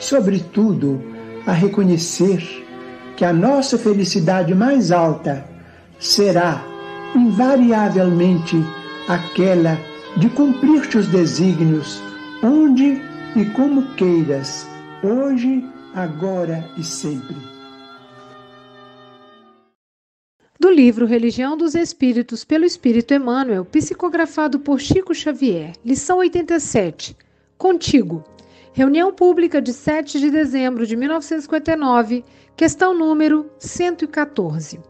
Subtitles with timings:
[0.00, 1.00] sobretudo,
[1.46, 2.42] a reconhecer
[3.16, 5.44] que a nossa felicidade mais alta
[5.98, 6.64] será,
[7.14, 8.56] invariavelmente,
[9.06, 9.78] aquela
[10.16, 12.00] de cumprir teus desígnios,
[12.42, 13.00] onde
[13.36, 14.66] e como queiras,
[15.04, 17.36] hoje, agora e sempre.
[20.58, 27.16] Do livro Religião dos Espíritos, pelo Espírito Emmanuel, psicografado por Chico Xavier, lição 87.
[27.56, 28.24] Contigo.
[28.72, 32.24] Reunião pública de 7 de dezembro de 1959,
[32.56, 34.80] questão número 114.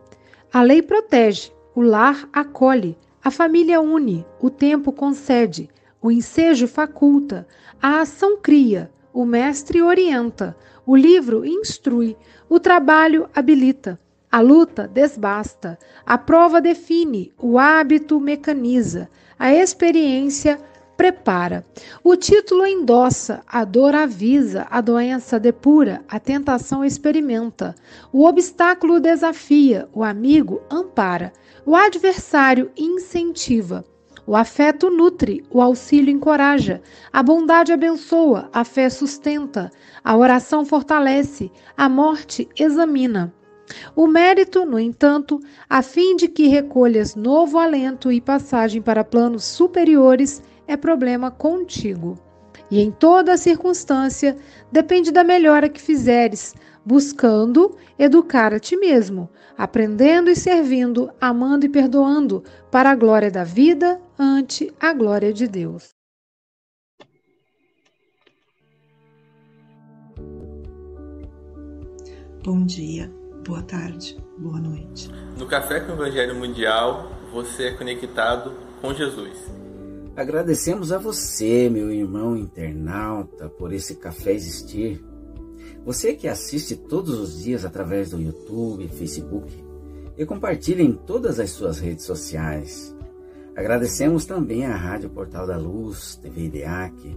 [0.53, 5.71] A lei protege, o lar acolhe, a família une, o tempo concede,
[6.01, 7.47] o ensejo faculta,
[7.81, 10.55] a ação cria, o mestre orienta,
[10.85, 12.19] o livro instrui,
[12.51, 13.99] o trabalho habilita,
[14.31, 19.09] a luta desbasta, a prova define, o hábito mecaniza,
[19.39, 20.61] a experiência
[21.01, 21.65] prepara.
[22.05, 27.75] O título endossa, a dor avisa, a doença depura, a tentação experimenta,
[28.13, 31.33] o obstáculo desafia, o amigo ampara,
[31.65, 33.83] o adversário incentiva.
[34.27, 39.71] O afeto nutre, o auxílio encoraja, a bondade abençoa, a fé sustenta,
[40.05, 43.33] a oração fortalece, a morte examina.
[43.97, 49.45] O mérito, no entanto, a fim de que recolhas novo alento e passagem para planos
[49.45, 52.17] superiores, é problema contigo.
[52.71, 54.37] E em toda circunstância
[54.71, 56.55] depende da melhora que fizeres,
[56.87, 59.29] buscando educar a ti mesmo,
[59.59, 65.49] aprendendo e servindo, amando e perdoando, para a glória da vida ante a glória de
[65.49, 65.89] Deus.
[72.45, 73.13] Bom dia,
[73.45, 75.11] boa tarde, boa noite.
[75.37, 79.60] No Café com o Evangelho Mundial, você é conectado com Jesus.
[80.17, 85.03] Agradecemos a você, meu irmão internauta, por esse café existir.
[85.85, 89.53] Você que assiste todos os dias através do YouTube, Facebook
[90.19, 92.95] e compartilha em todas as suas redes sociais.
[93.55, 97.17] Agradecemos também à Rádio Portal da Luz, TV IDEAC,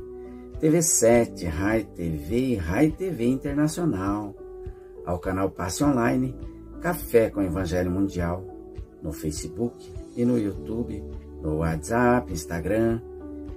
[0.62, 4.36] TV7, Rai TV e Rai TV Internacional,
[5.04, 6.36] ao canal Passe Online,
[6.80, 8.46] Café com Evangelho Mundial,
[9.02, 11.04] no Facebook e no YouTube
[11.44, 13.02] no WhatsApp, Instagram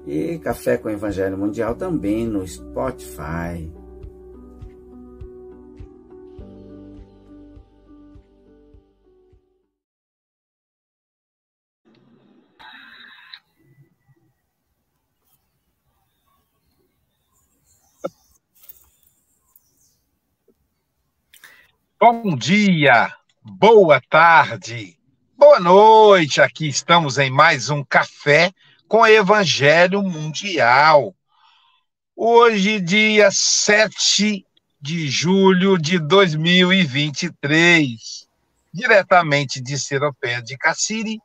[0.06, 3.72] e Café com Evangelho Mundial também no Spotify.
[21.98, 23.10] Bom dia,
[23.42, 24.96] boa tarde,
[25.38, 28.50] Boa noite, aqui estamos em mais um café
[28.88, 31.14] com Evangelho Mundial.
[32.16, 34.46] Hoje, dia 7
[34.80, 38.26] de julho de 2023,
[38.72, 41.20] diretamente de Seropé de Cassiri,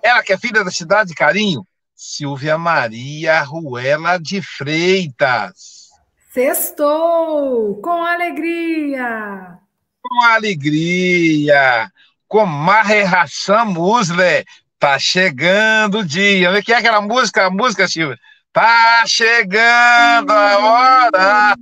[0.00, 5.88] ela que é filha da cidade de Carinho, Silvia Maria Ruela de Freitas.
[6.32, 9.58] Sextou com alegria!
[10.00, 11.90] Com alegria!
[12.28, 14.44] Comarre Hassan Musle.
[14.78, 16.50] Tá chegando o dia.
[16.50, 17.46] O que é aquela música?
[17.46, 18.18] A música, Silvia?
[18.52, 21.56] Tá chegando a hora.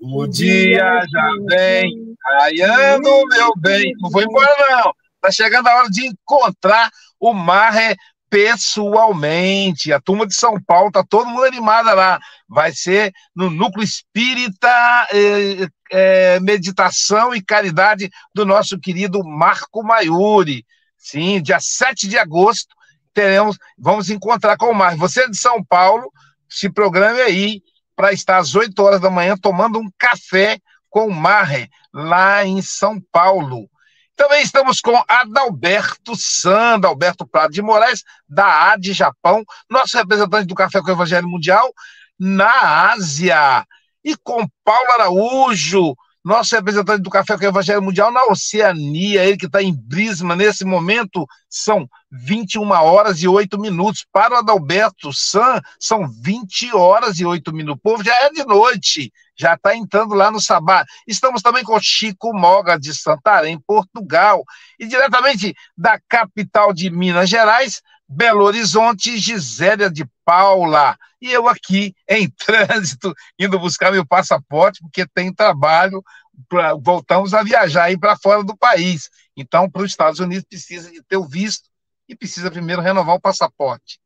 [0.00, 3.92] O dia já vem, raiando meu bem.
[4.00, 4.92] Não vou embora, não.
[5.20, 7.96] Tá chegando a hora de encontrar o Marre
[8.34, 9.92] pessoalmente.
[9.92, 12.18] A turma de São Paulo tá todo mundo animada lá.
[12.48, 20.66] Vai ser no Núcleo Espírita eh, eh, Meditação e Caridade do nosso querido Marco Maiuri.
[20.98, 22.74] Sim, dia 7 de agosto
[23.12, 24.98] teremos, vamos encontrar com o Marco.
[24.98, 26.10] Você é de São Paulo,
[26.48, 27.62] se programe aí
[27.94, 30.58] para estar às 8 horas da manhã tomando um café
[30.90, 33.70] com o Marre, lá em São Paulo.
[34.16, 40.54] Também estamos com Adalberto Sanda, Alberto Prado de Moraes, da AD Japão, nosso representante do
[40.54, 41.72] Café com o Evangelho Mundial
[42.18, 43.66] na Ásia.
[44.04, 49.36] E com Paulo Araújo, nosso representante do Café com o Evangelho Mundial na Oceania, ele
[49.36, 54.06] que está em Brisbane nesse momento, são 21 horas e 8 minutos.
[54.12, 57.80] Para o Adalberto San, são 20 horas e 8 minutos.
[57.80, 60.84] O povo já é de noite, já está entrando lá no Sabá.
[61.06, 64.44] Estamos também com Chico Moga, de Santarém, Portugal.
[64.78, 70.96] E diretamente da capital de Minas Gerais, Belo Horizonte, Gisélia de Paula.
[71.20, 76.02] E eu aqui em trânsito, indo buscar meu passaporte, porque tem trabalho,
[76.48, 79.10] pra, voltamos a viajar aí para fora do país.
[79.36, 81.68] Então, para os Estados Unidos, precisa de ter o visto
[82.08, 83.98] e precisa primeiro renovar o passaporte.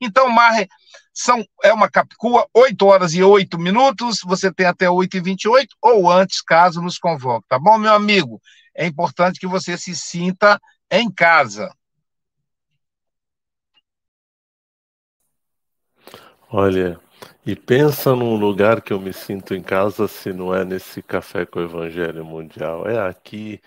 [0.00, 0.68] Então, Marre,
[1.12, 5.76] são, é uma Capicua, 8 horas e 8 minutos, você tem até 8 e 28
[5.82, 8.40] ou antes, caso nos convoque, tá bom, meu amigo?
[8.74, 10.60] É importante que você se sinta
[10.90, 11.70] em casa.
[16.50, 17.00] Olha,
[17.46, 21.46] e pensa num lugar que eu me sinto em casa se não é nesse café
[21.46, 22.86] com o Evangelho Mundial.
[22.86, 23.60] É aqui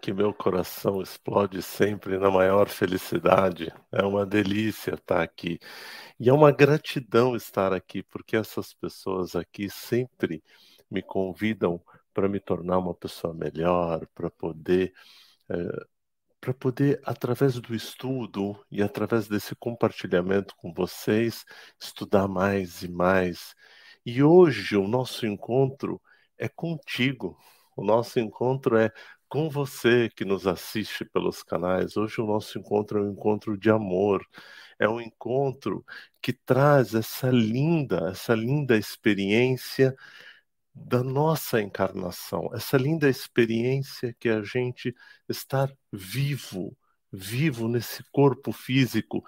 [0.00, 3.72] que meu coração explode sempre na maior felicidade.
[3.92, 5.58] É uma delícia estar aqui.
[6.18, 10.42] E é uma gratidão estar aqui, porque essas pessoas aqui sempre
[10.90, 11.80] me convidam
[12.14, 14.92] para me tornar uma pessoa melhor, para poder
[15.50, 15.56] é,
[16.40, 21.44] para poder, através do estudo e através desse compartilhamento com vocês,
[21.78, 23.54] estudar mais e mais.
[24.06, 26.00] E hoje o nosso encontro
[26.38, 27.36] é contigo.
[27.76, 28.90] O nosso encontro é
[29.30, 31.96] com você que nos assiste pelos canais.
[31.96, 34.26] Hoje o nosso encontro é um encontro de amor.
[34.78, 35.86] É um encontro
[36.20, 39.94] que traz essa linda, essa linda experiência
[40.74, 44.94] da nossa encarnação, essa linda experiência que a gente
[45.28, 46.76] estar vivo,
[47.12, 49.24] vivo nesse corpo físico,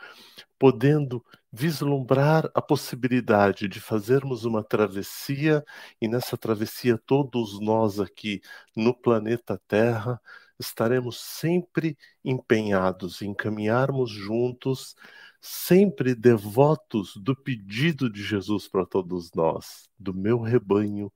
[0.59, 5.63] podendo vislumbrar a possibilidade de fazermos uma travessia
[6.01, 8.41] e nessa travessia todos nós aqui
[8.75, 10.21] no planeta Terra
[10.59, 14.95] estaremos sempre empenhados em caminharmos juntos,
[15.41, 21.13] sempre devotos do pedido de Jesus para todos nós, do meu rebanho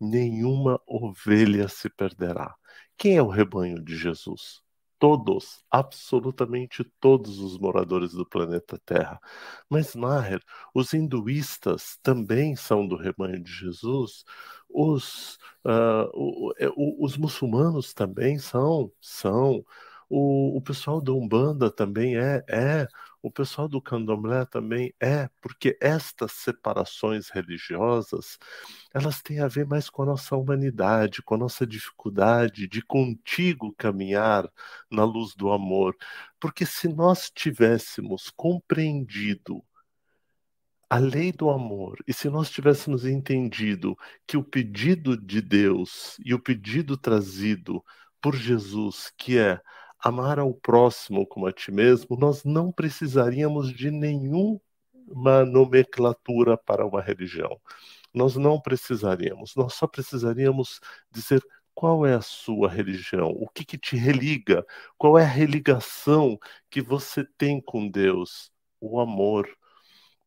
[0.00, 2.54] nenhuma ovelha se perderá.
[2.96, 4.62] Quem é o rebanho de Jesus?
[4.98, 9.20] Todos, absolutamente todos os moradores do planeta Terra.
[9.70, 10.42] Mas, Maher,
[10.74, 14.24] os hinduístas também são do rebanho de Jesus,
[14.68, 16.54] os, uh,
[16.98, 19.64] os muçulmanos também são, são.
[20.10, 22.88] O, o pessoal da Umbanda também é, é.
[23.20, 28.38] O pessoal do Candomblé também é, porque estas separações religiosas,
[28.94, 33.74] elas têm a ver mais com a nossa humanidade, com a nossa dificuldade de contigo
[33.76, 34.48] caminhar
[34.90, 35.96] na luz do amor.
[36.38, 39.64] Porque se nós tivéssemos compreendido
[40.88, 43.96] a lei do amor, e se nós tivéssemos entendido
[44.26, 47.84] que o pedido de Deus e o pedido trazido
[48.22, 49.60] por Jesus, que é
[49.98, 54.60] amar ao próximo como a ti mesmo, nós não precisaríamos de nenhuma
[55.46, 57.60] nomenclatura para uma religião.
[58.14, 61.42] Nós não precisaríamos, nós só precisaríamos dizer
[61.74, 66.38] qual é a sua religião, o que, que te religa, qual é a religação
[66.70, 69.48] que você tem com Deus, o amor.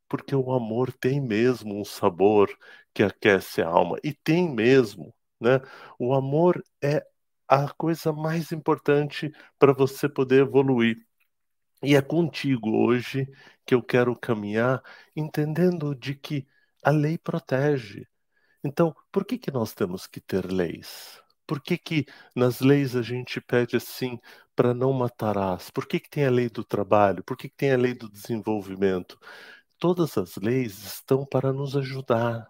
[0.07, 2.49] Porque o amor tem mesmo um sabor
[2.93, 5.13] que aquece a alma, e tem mesmo.
[5.39, 5.59] Né?
[5.99, 7.05] O amor é
[7.51, 9.29] a coisa mais importante
[9.59, 11.05] para você poder evoluir.
[11.83, 13.27] E é contigo hoje
[13.65, 14.81] que eu quero caminhar,
[15.13, 16.47] entendendo de que
[16.81, 18.07] a lei protege.
[18.63, 21.21] Então, por que, que nós temos que ter leis?
[21.45, 24.17] Por que, que nas leis a gente pede assim
[24.55, 25.69] para não matarás?
[25.71, 27.23] Por que, que tem a lei do trabalho?
[27.23, 29.19] Por que, que tem a lei do desenvolvimento?
[29.79, 32.49] Todas as leis estão para nos ajudar,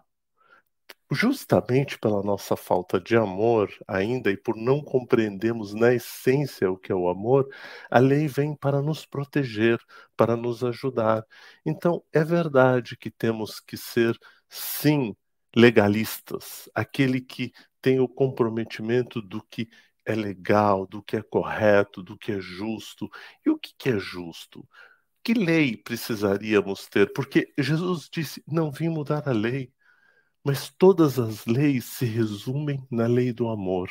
[1.12, 6.90] justamente pela nossa falta de amor ainda e por não compreendermos na essência o que
[6.92, 7.48] é o amor,
[7.90, 9.78] a lei vem para nos proteger,
[10.16, 11.24] para nos ajudar.
[11.64, 15.14] Então, é verdade que temos que ser, sim,
[15.54, 19.68] legalistas, aquele que tem o comprometimento do que
[20.04, 23.08] é legal, do que é correto, do que é justo.
[23.44, 24.66] E o que é justo?
[25.22, 27.12] Que lei precisaríamos ter?
[27.12, 29.72] Porque Jesus disse: não vim mudar a lei,
[30.44, 33.90] mas todas as leis se resumem na lei do amor.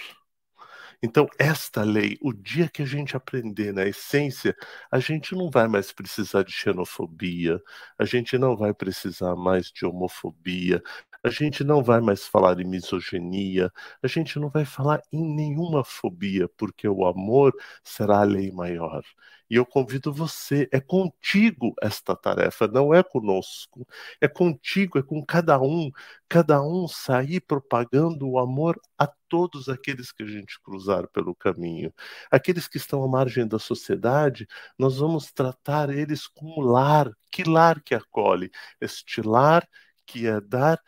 [1.03, 4.55] Então, esta lei, o dia que a gente aprender na essência,
[4.91, 7.61] a gente não vai mais precisar de xenofobia,
[7.97, 10.81] a gente não vai precisar mais de homofobia,
[11.23, 15.83] a gente não vai mais falar em misoginia, a gente não vai falar em nenhuma
[15.83, 17.53] fobia, porque o amor
[17.83, 19.03] será a lei maior.
[19.51, 23.85] E eu convido você, é contigo esta tarefa, não é conosco.
[24.21, 25.91] É contigo, é com cada um,
[26.29, 31.93] cada um sair propagando o amor a todos aqueles que a gente cruzar pelo caminho.
[32.31, 34.47] Aqueles que estão à margem da sociedade,
[34.79, 37.11] nós vamos tratar eles como lar.
[37.29, 38.49] Que lar que acolhe?
[38.79, 39.67] Este lar
[40.05, 40.81] que é dar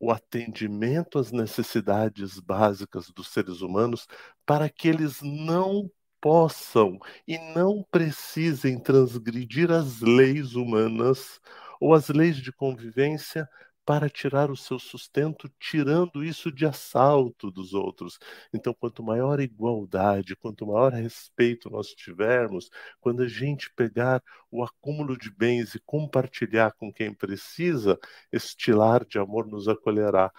[0.00, 4.08] o atendimento às necessidades básicas dos seres humanos
[4.44, 5.88] para que eles não
[6.20, 11.40] possam e não precisem transgredir as leis humanas
[11.80, 13.48] ou as leis de convivência
[13.88, 18.18] para tirar o seu sustento, tirando isso de assalto dos outros.
[18.52, 22.68] Então, quanto maior igualdade, quanto maior respeito nós tivermos,
[23.00, 27.98] quando a gente pegar o acúmulo de bens e compartilhar com quem precisa,
[28.30, 30.30] este lar de amor nos acolherá.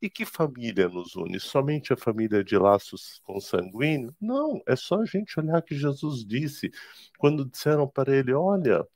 [0.00, 1.40] E que família nos une?
[1.40, 4.14] Somente a família de laços consanguíneos?
[4.20, 6.70] Não, é só a gente olhar que Jesus disse
[7.18, 8.86] quando disseram para ele: Olha,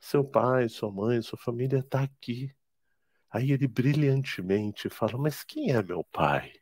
[0.00, 2.54] seu pai, sua mãe, sua família está aqui.
[3.30, 6.52] Aí ele brilhantemente fala: Mas quem é meu pai?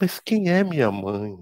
[0.00, 1.36] Mas quem é minha mãe?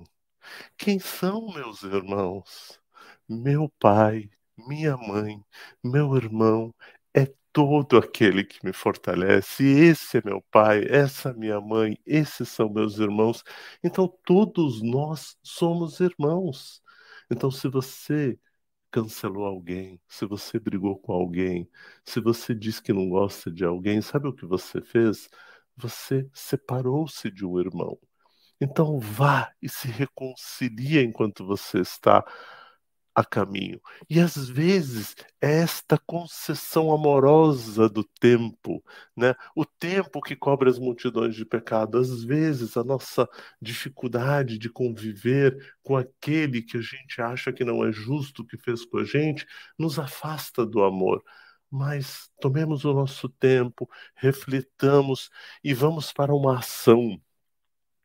[0.76, 2.80] Quem são meus irmãos?
[3.28, 5.44] Meu pai, minha mãe,
[5.84, 6.74] meu irmão
[7.14, 9.64] é todo aquele que me fortalece.
[9.64, 13.42] Esse é meu pai, essa é minha mãe, esses são meus irmãos.
[13.82, 16.82] Então todos nós somos irmãos.
[17.30, 18.38] Então se você
[18.90, 21.68] cancelou alguém, se você brigou com alguém,
[22.04, 25.28] se você diz que não gosta de alguém, sabe o que você fez?
[25.76, 27.98] Você separou-se de um irmão.
[28.60, 32.24] Então vá e se reconcilie enquanto você está
[33.14, 33.80] a caminho.
[34.08, 38.82] E às vezes é esta concessão amorosa do tempo,
[39.16, 39.34] né?
[39.54, 41.98] O tempo que cobre as multidões de pecado.
[41.98, 43.28] Às vezes a nossa
[43.60, 48.84] dificuldade de conviver com aquele que a gente acha que não é justo que fez
[48.84, 49.46] com a gente
[49.78, 51.22] nos afasta do amor.
[51.70, 55.30] Mas tomemos o nosso tempo, reflitamos
[55.62, 57.20] e vamos para uma ação,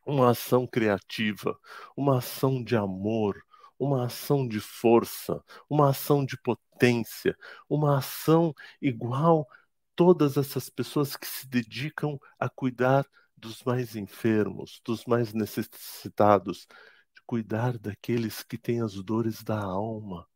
[0.06, 1.58] uma ação criativa,
[1.96, 3.45] uma ação de amor,
[3.78, 7.36] uma ação de força, uma ação de potência,
[7.68, 9.46] uma ação igual
[9.94, 13.06] todas essas pessoas que se dedicam a cuidar
[13.36, 16.66] dos mais enfermos, dos mais necessitados,
[17.14, 20.26] de cuidar daqueles que têm as dores da alma,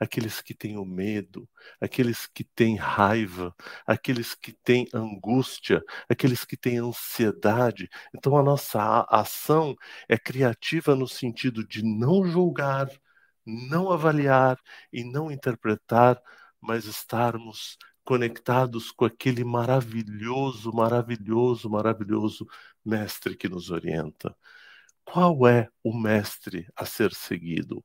[0.00, 1.48] aqueles que têm o medo,
[1.80, 3.54] aqueles que têm raiva,
[3.86, 7.88] aqueles que têm angústia, aqueles que têm ansiedade.
[8.14, 9.76] Então a nossa ação
[10.08, 12.88] é criativa no sentido de não julgar,
[13.46, 14.58] não avaliar
[14.92, 16.20] e não interpretar,
[16.60, 22.46] mas estarmos conectados com aquele maravilhoso, maravilhoso, maravilhoso
[22.84, 24.34] mestre que nos orienta.
[25.04, 27.84] Qual é o mestre a ser seguido?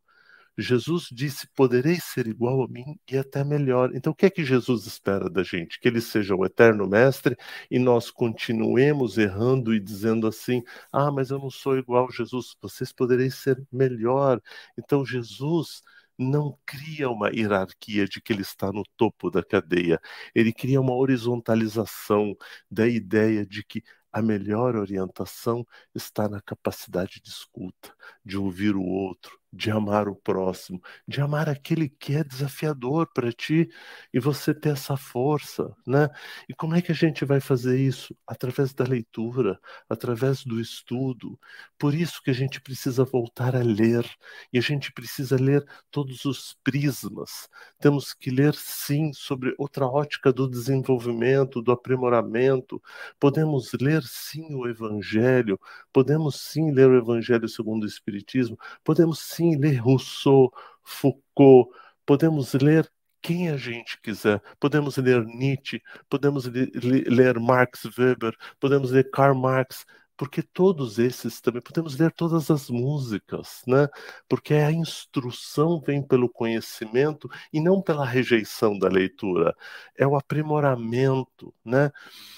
[0.57, 3.91] Jesus disse: Podereis ser igual a mim e até melhor.
[3.95, 5.79] Então, o que é que Jesus espera da gente?
[5.79, 7.35] Que ele seja o eterno mestre
[7.69, 12.55] e nós continuemos errando e dizendo assim: Ah, mas eu não sou igual a Jesus.
[12.61, 14.41] Vocês podereis ser melhor.
[14.77, 15.81] Então, Jesus
[16.17, 19.99] não cria uma hierarquia de que ele está no topo da cadeia.
[20.33, 22.35] Ele cria uma horizontalização
[22.71, 23.83] da ideia de que
[24.15, 27.93] a melhor orientação está na capacidade de escuta,
[28.25, 33.31] de ouvir o outro, de amar o próximo, de amar aquele que é desafiador para
[33.31, 33.69] ti
[34.13, 36.09] e você ter essa força, né?
[36.49, 38.15] E como é que a gente vai fazer isso?
[38.27, 41.39] Através da leitura, através do estudo.
[41.77, 44.05] Por isso que a gente precisa voltar a ler
[44.51, 47.47] e a gente precisa ler todos os prismas.
[47.79, 52.81] Temos que ler sim sobre outra ótica do desenvolvimento, do aprimoramento.
[53.19, 55.59] Podemos ler sim o evangelho,
[55.93, 60.51] podemos sim ler o evangelho segundo o espiritismo, podemos sim ler Rousseau,
[60.83, 61.69] Foucault,
[62.05, 62.89] podemos ler
[63.21, 64.41] quem a gente quiser.
[64.59, 69.85] Podemos ler Nietzsche, podemos ler Max Weber, podemos ler Karl Marx,
[70.17, 73.87] porque todos esses também podemos ler todas as músicas, né?
[74.29, 79.55] Porque a instrução vem pelo conhecimento e não pela rejeição da leitura,
[79.97, 81.91] é o aprimoramento, né?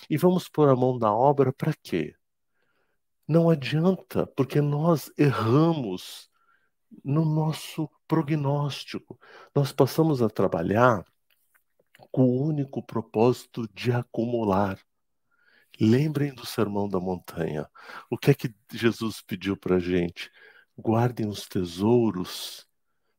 [0.10, 2.16] E vamos pôr a mão na obra para quê?
[3.28, 6.30] Não adianta, porque nós erramos
[7.04, 9.20] no nosso prognóstico.
[9.54, 11.04] Nós passamos a trabalhar
[12.12, 14.80] com o único propósito de acumular.
[15.80, 17.70] Lembrem do Sermão da Montanha.
[18.10, 20.32] O que é que Jesus pediu para a gente?
[20.78, 22.68] Guardem os tesouros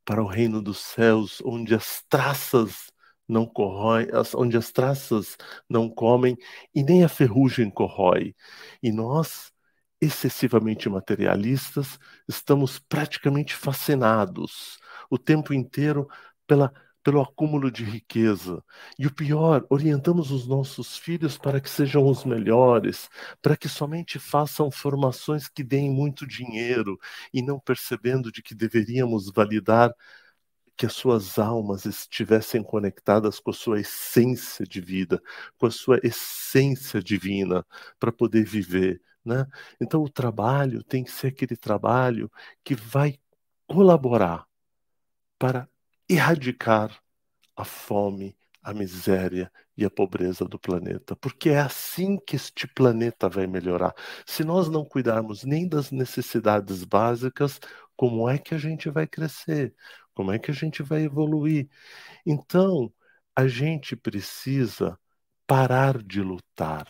[0.05, 2.91] para o reino dos céus, onde as traças
[3.29, 5.37] não corroem, onde as traças
[5.69, 6.37] não comem
[6.75, 8.35] e nem a ferrugem corrói.
[8.83, 9.53] E nós,
[10.00, 14.78] excessivamente materialistas, estamos praticamente fascinados
[15.11, 16.09] o tempo inteiro
[16.47, 18.62] pela pelo acúmulo de riqueza.
[18.99, 23.09] E o pior, orientamos os nossos filhos para que sejam os melhores,
[23.40, 26.99] para que somente façam formações que deem muito dinheiro
[27.33, 29.90] e não percebendo de que deveríamos validar
[30.76, 35.21] que as suas almas estivessem conectadas com a sua essência de vida,
[35.58, 37.67] com a sua essência divina,
[37.99, 39.00] para poder viver.
[39.25, 39.47] Né?
[39.81, 42.31] Então, o trabalho tem que ser aquele trabalho
[42.65, 43.19] que vai
[43.67, 44.47] colaborar
[45.39, 45.69] para
[46.09, 47.00] erradicar
[47.57, 53.28] a fome, a miséria e a pobreza do planeta, porque é assim que este planeta
[53.28, 53.95] vai melhorar.
[54.26, 57.61] Se nós não cuidarmos nem das necessidades básicas,
[57.97, 59.75] como é que a gente vai crescer?
[60.15, 61.69] Como é que a gente vai evoluir?
[62.26, 62.93] Então,
[63.37, 64.99] a gente precisa
[65.47, 66.89] parar de lutar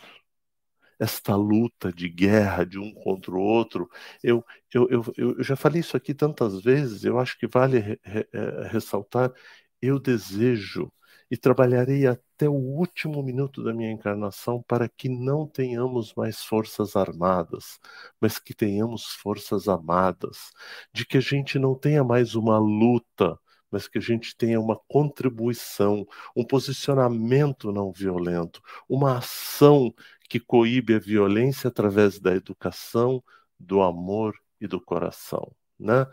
[0.99, 3.89] esta luta de guerra de um contra o outro.
[4.23, 7.99] Eu, eu, eu, eu já falei isso aqui tantas vezes, eu acho que vale re,
[8.03, 9.31] re, é, ressaltar.
[9.81, 10.91] Eu desejo
[11.31, 16.95] e trabalharei até o último minuto da minha encarnação para que não tenhamos mais forças
[16.95, 17.79] armadas,
[18.19, 20.51] mas que tenhamos forças amadas,
[20.93, 23.37] de que a gente não tenha mais uma luta
[23.71, 26.03] mas que a gente tenha uma contribuição,
[26.35, 29.93] um posicionamento não violento, uma ação
[30.29, 33.23] que coíbe a violência através da educação,
[33.59, 35.53] do amor e do coração.
[35.77, 36.05] Né?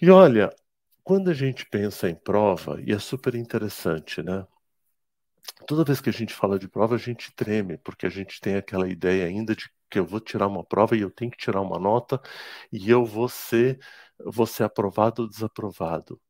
[0.00, 0.50] E olha,
[1.04, 4.46] quando a gente pensa em prova, e é super interessante, né?
[5.66, 8.56] Toda vez que a gente fala de prova, a gente treme, porque a gente tem
[8.56, 11.60] aquela ideia ainda de que eu vou tirar uma prova e eu tenho que tirar
[11.60, 12.20] uma nota
[12.72, 13.78] e eu vou ser,
[14.18, 16.20] vou ser aprovado ou desaprovado.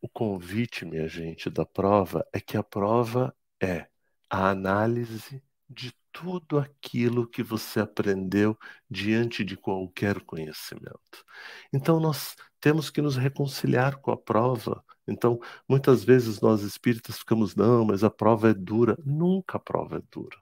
[0.00, 3.88] O convite, minha gente, da prova é que a prova é
[4.30, 8.58] a análise de tudo aquilo que você aprendeu
[8.90, 11.24] diante de qualquer conhecimento.
[11.72, 14.82] Então, nós temos que nos reconciliar com a prova.
[15.06, 18.96] Então, muitas vezes nós espíritas ficamos, não, mas a prova é dura.
[19.04, 20.36] Nunca a prova é dura.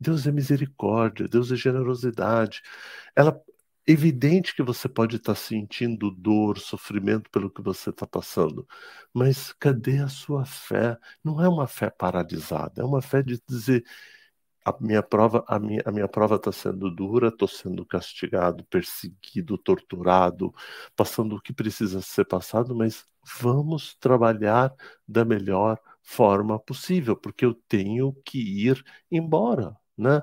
[0.00, 2.62] Deus é misericórdia, Deus é generosidade.
[3.14, 3.40] Ela
[3.86, 8.66] evidente que você pode estar sentindo dor, sofrimento pelo que você está passando,
[9.12, 10.98] mas cadê a sua fé?
[11.24, 13.84] Não é uma fé paralisada, é uma fé de dizer
[14.64, 19.56] a minha prova, a minha, a minha prova está sendo dura, estou sendo castigado, perseguido,
[19.58, 20.54] torturado,
[20.96, 23.06] passando o que precisa ser passado, mas
[23.40, 24.74] vamos trabalhar
[25.08, 30.22] da melhor forma possível, porque eu tenho que ir embora, né?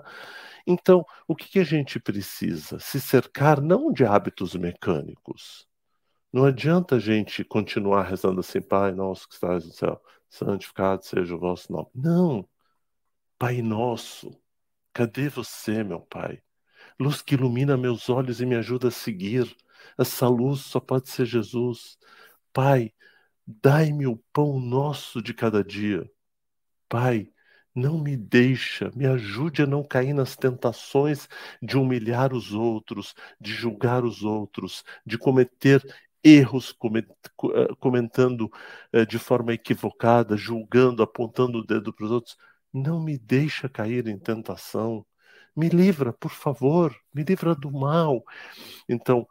[0.66, 2.80] Então, o que, que a gente precisa?
[2.80, 5.68] Se cercar não de hábitos mecânicos.
[6.32, 11.34] Não adianta a gente continuar rezando assim, Pai nosso que estás no céu, santificado seja
[11.36, 11.88] o vosso nome.
[11.96, 12.48] Não.
[13.40, 14.32] Pai nosso,
[14.94, 16.42] cadê você, meu Pai?
[17.00, 19.56] Luz que ilumina meus olhos e me ajuda a seguir.
[19.98, 21.98] Essa luz só pode ser Jesus.
[22.52, 22.94] Pai,
[23.46, 26.10] dai-me o pão nosso de cada dia.
[26.90, 27.32] Pai,
[27.78, 31.30] não me deixa, me ajude a não cair nas tentações
[31.62, 35.84] de humilhar os outros, de julgar os outros, de cometer
[36.24, 36.76] erros
[37.54, 38.52] eh, comentando
[38.92, 42.38] eh, de forma equivocada, julgando, apontando o dedo para os outros.
[42.74, 45.06] Não me deixa cair em tentação.
[45.56, 48.24] Me livra, por favor, me livra do mal.
[48.90, 49.28] Então,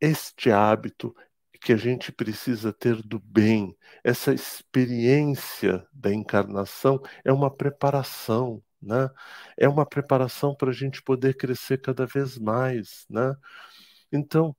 [0.00, 1.14] este hábito
[1.60, 3.76] que a gente precisa ter do bem.
[4.04, 9.08] Essa experiência da encarnação é uma preparação, né?
[9.56, 13.34] É uma preparação para a gente poder crescer cada vez mais, né?
[14.12, 14.56] Então,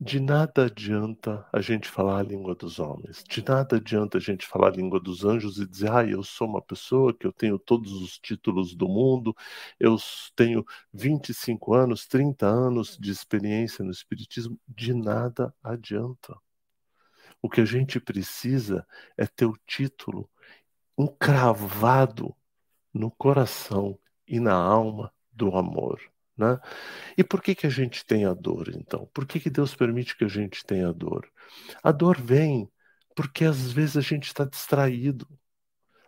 [0.00, 4.46] de nada adianta a gente falar a língua dos homens, de nada adianta a gente
[4.46, 7.58] falar a língua dos anjos e dizer, ah, eu sou uma pessoa que eu tenho
[7.58, 9.34] todos os títulos do mundo,
[9.80, 9.96] eu
[10.34, 16.36] tenho 25 anos, 30 anos de experiência no Espiritismo, de nada adianta.
[17.40, 20.28] O que a gente precisa é ter o título
[20.98, 22.34] encravado
[22.92, 26.00] no coração e na alma do amor.
[26.36, 26.58] Né?
[27.16, 29.08] E por que, que a gente tem a dor, então?
[29.14, 31.30] Por que, que Deus permite que a gente tenha dor?
[31.82, 32.70] A dor vem
[33.16, 35.26] porque às vezes a gente está distraído.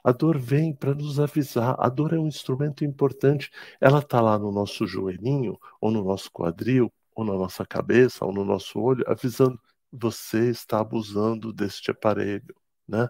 [0.05, 1.75] A dor vem para nos avisar.
[1.79, 3.51] A dor é um instrumento importante.
[3.81, 8.33] Ela está lá no nosso joelhinho, ou no nosso quadril, ou na nossa cabeça, ou
[8.33, 9.61] no nosso olho, avisando:
[9.91, 12.55] você está abusando deste aparelho.
[12.87, 13.09] Né?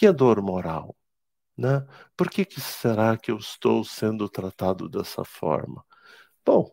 [0.00, 0.96] E a dor moral?
[1.56, 1.86] Né?
[2.16, 5.84] Por que, que será que eu estou sendo tratado dessa forma?
[6.46, 6.70] Bom,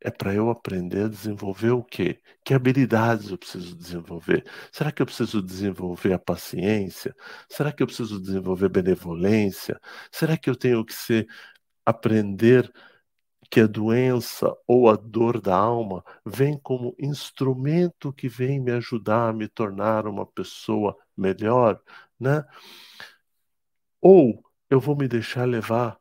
[0.00, 2.20] é para eu aprender a desenvolver o quê?
[2.44, 4.44] Que habilidades eu preciso desenvolver?
[4.72, 7.14] Será que eu preciso desenvolver a paciência?
[7.48, 9.80] Será que eu preciso desenvolver benevolência?
[10.12, 11.28] Será que eu tenho que ser
[11.86, 12.72] aprender
[13.50, 19.30] que a doença ou a dor da alma vem como instrumento que vem me ajudar
[19.30, 21.80] a me tornar uma pessoa melhor,
[22.20, 22.44] né?
[24.02, 25.98] Ou eu vou me deixar levar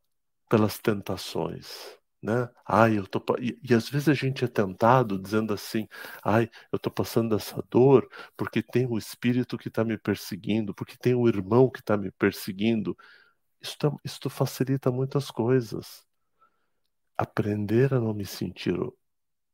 [0.50, 1.99] pelas tentações?
[2.22, 2.50] Né?
[2.66, 5.88] Ai, eu tô e, e, às vezes a gente é tentado dizendo assim:
[6.24, 10.98] "Ai, eu tô passando essa dor porque tem o espírito que está me perseguindo, porque
[10.98, 12.98] tem o irmão que está me perseguindo".
[13.62, 16.06] Isso, tá, isso facilita muitas coisas.
[17.18, 18.74] Aprender a não me sentir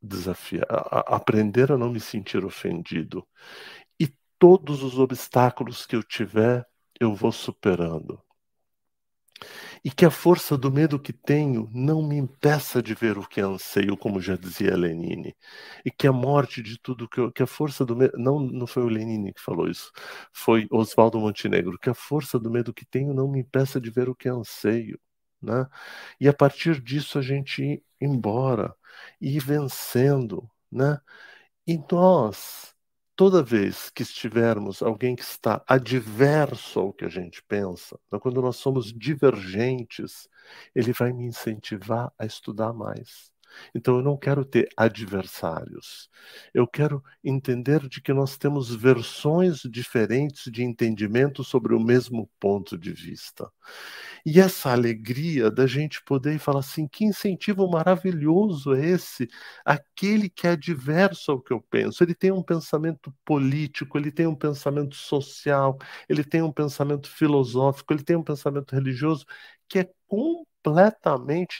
[0.01, 0.67] desafiado,
[1.07, 3.27] aprender a não me sentir ofendido.
[3.99, 6.67] E todos os obstáculos que eu tiver,
[6.99, 8.21] eu vou superando
[9.83, 13.41] e que a força do medo que tenho não me impeça de ver o que
[13.41, 15.35] anseio, como já dizia Lenine,
[15.85, 18.67] e que a morte de tudo que, eu, que a força do medo, não, não
[18.67, 19.91] foi o Lenine que falou isso,
[20.33, 24.09] foi Oswaldo Montenegro, que a força do medo que tenho não me impeça de ver
[24.09, 24.99] o que anseio,
[25.41, 25.67] né?
[26.19, 28.75] E a partir disso a gente ir embora
[29.21, 30.99] e ir vencendo, né?
[31.67, 32.74] E nós
[33.15, 38.41] toda vez que estivermos alguém que está adverso ao que a gente pensa, então, quando
[38.41, 40.29] nós somos divergentes,
[40.75, 43.34] ele vai me incentivar a estudar mais.
[43.73, 46.09] Então eu não quero ter adversários.
[46.53, 52.77] Eu quero entender de que nós temos versões diferentes de entendimento sobre o mesmo ponto
[52.77, 53.49] de vista.
[54.25, 59.27] E essa alegria da gente poder falar assim: que incentivo maravilhoso é esse?
[59.63, 62.03] Aquele que é diverso ao que eu penso.
[62.03, 65.77] Ele tem um pensamento político, ele tem um pensamento social,
[66.09, 69.25] ele tem um pensamento filosófico, ele tem um pensamento religioso
[69.67, 70.54] que é completamente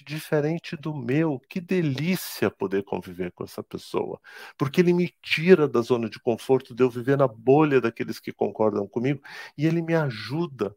[0.06, 1.40] diferente do meu.
[1.50, 4.20] Que delícia poder conviver com essa pessoa,
[4.58, 8.32] porque ele me tira da zona de conforto de eu viver na bolha daqueles que
[8.32, 9.22] concordam comigo
[9.58, 10.76] e ele me ajuda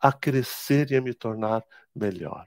[0.00, 2.46] a crescer e a me tornar melhor.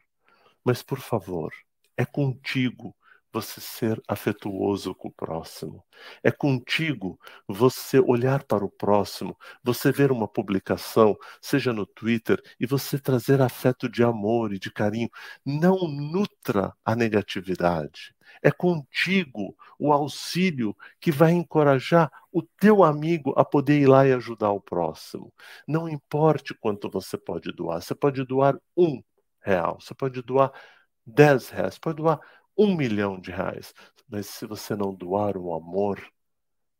[0.64, 1.52] Mas, por favor,
[1.98, 2.96] é contigo
[3.32, 5.84] você ser afetuoso com o próximo.
[6.24, 12.66] É contigo você olhar para o próximo, você ver uma publicação, seja no Twitter, e
[12.66, 15.10] você trazer afeto de amor e de carinho.
[15.46, 18.14] Não nutra a negatividade.
[18.44, 24.14] É contigo o auxílio que vai encorajar o teu amigo a poder ir lá e
[24.14, 25.34] ajudar o próximo.
[25.68, 29.02] Não importe quanto você pode doar, você pode doar um
[29.42, 30.52] real, você pode doar
[31.06, 32.20] dez reais, pode doar
[32.60, 33.74] um milhão de reais.
[34.08, 36.02] Mas se você não doar o amor,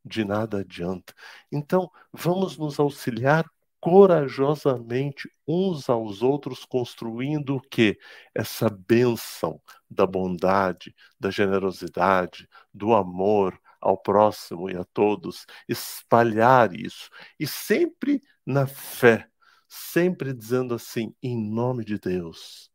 [0.04, 1.14] de nada adianta.
[1.50, 3.44] Então, vamos nos auxiliar
[3.80, 7.98] corajosamente uns aos outros, construindo o que?
[8.34, 17.08] Essa bênção da bondade, da generosidade, do amor ao próximo e a todos, espalhar isso.
[17.38, 19.28] E sempre na fé,
[19.68, 22.69] sempre dizendo assim, em nome de Deus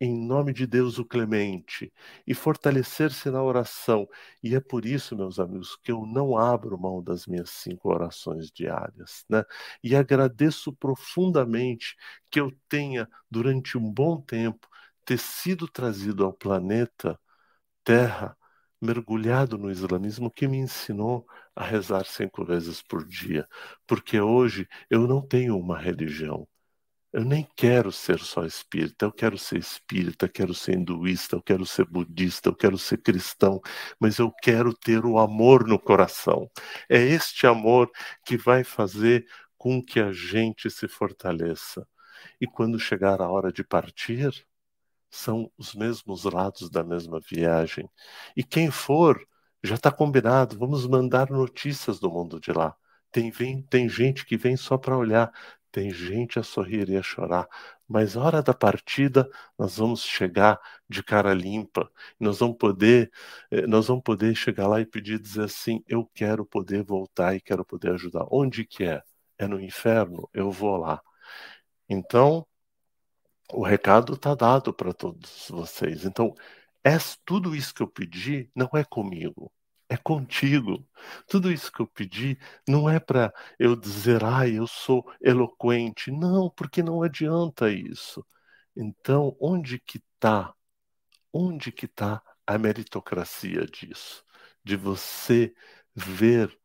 [0.00, 1.92] em nome de Deus o Clemente
[2.26, 4.08] e fortalecer-se na oração.
[4.42, 8.50] E é por isso, meus amigos, que eu não abro mão das minhas cinco orações
[8.50, 9.44] diárias, né?
[9.82, 11.96] E agradeço profundamente
[12.30, 14.68] que eu tenha, durante um bom tempo,
[15.04, 17.18] ter sido trazido ao planeta
[17.84, 18.36] Terra,
[18.80, 23.48] mergulhado no islamismo, que me ensinou a rezar cinco vezes por dia,
[23.86, 26.46] porque hoje eu não tenho uma religião.
[27.14, 31.64] Eu nem quero ser só espírita, eu quero ser espírita, quero ser hinduísta, eu quero
[31.64, 33.60] ser budista, eu quero ser cristão,
[34.00, 36.50] mas eu quero ter o amor no coração.
[36.90, 37.88] É este amor
[38.26, 39.24] que vai fazer
[39.56, 41.86] com que a gente se fortaleça.
[42.40, 44.44] E quando chegar a hora de partir,
[45.08, 47.88] são os mesmos lados da mesma viagem.
[48.36, 49.24] E quem for,
[49.62, 52.74] já está combinado, vamos mandar notícias do mundo de lá.
[53.12, 55.32] Tem, vem, tem gente que vem só para olhar,
[55.74, 57.48] tem gente a sorrir e a chorar,
[57.88, 63.10] mas hora da partida nós vamos chegar de cara limpa, nós vamos poder,
[63.50, 67.40] eh, nós vamos poder chegar lá e pedir dizer assim, eu quero poder voltar e
[67.40, 68.24] quero poder ajudar.
[68.30, 69.02] Onde que é?
[69.38, 70.28] É no inferno?
[70.32, 71.02] Eu vou lá.
[71.88, 72.46] Então,
[73.52, 76.04] o recado está dado para todos vocês.
[76.04, 76.34] Então,
[76.84, 79.52] é tudo isso que eu pedi não é comigo,
[79.88, 80.86] é contigo.
[81.28, 86.10] Tudo isso que eu pedi não é para eu dizer, ah, eu sou eloquente.
[86.10, 88.24] Não, porque não adianta isso.
[88.76, 90.54] Então, onde que está?
[91.32, 94.24] Onde que está a meritocracia disso?
[94.64, 95.54] De você
[95.94, 96.58] ver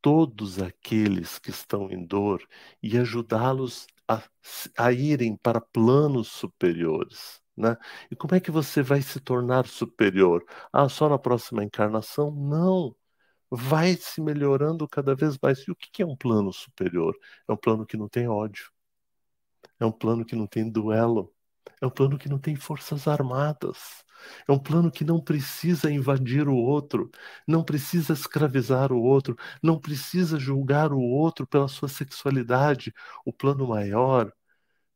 [0.00, 2.46] todos aqueles que estão em dor
[2.82, 4.22] e ajudá-los a,
[4.78, 7.42] a irem para planos superiores.
[7.56, 7.76] Né?
[8.10, 10.44] E como é que você vai se tornar superior?
[10.72, 12.30] Ah, só na próxima encarnação?
[12.30, 12.94] Não.
[13.50, 15.60] Vai se melhorando cada vez mais.
[15.60, 17.16] E o que é um plano superior?
[17.48, 18.70] É um plano que não tem ódio.
[19.80, 21.32] É um plano que não tem duelo.
[21.80, 24.04] É um plano que não tem forças armadas.
[24.48, 27.10] É um plano que não precisa invadir o outro,
[27.46, 32.92] não precisa escravizar o outro, não precisa julgar o outro pela sua sexualidade.
[33.24, 34.32] O plano maior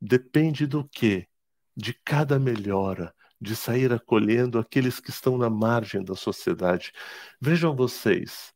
[0.01, 1.29] depende do quê?
[1.77, 6.93] De cada melhora, de sair acolhendo aqueles que estão na margem da sociedade.
[7.41, 8.53] Vejam vocês,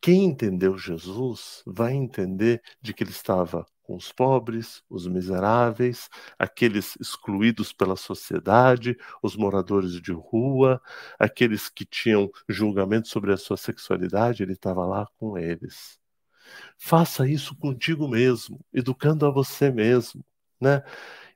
[0.00, 6.96] quem entendeu Jesus vai entender de que ele estava com os pobres, os miseráveis, aqueles
[7.00, 10.80] excluídos pela sociedade, os moradores de rua,
[11.18, 15.98] aqueles que tinham julgamento sobre a sua sexualidade, ele estava lá com eles.
[16.76, 20.24] Faça isso contigo mesmo, educando a você mesmo,
[20.60, 20.82] né?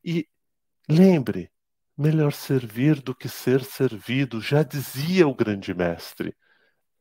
[0.04, 0.28] E
[0.88, 1.50] lembre,
[1.96, 6.36] melhor servir do que ser servido, já dizia o grande mestre.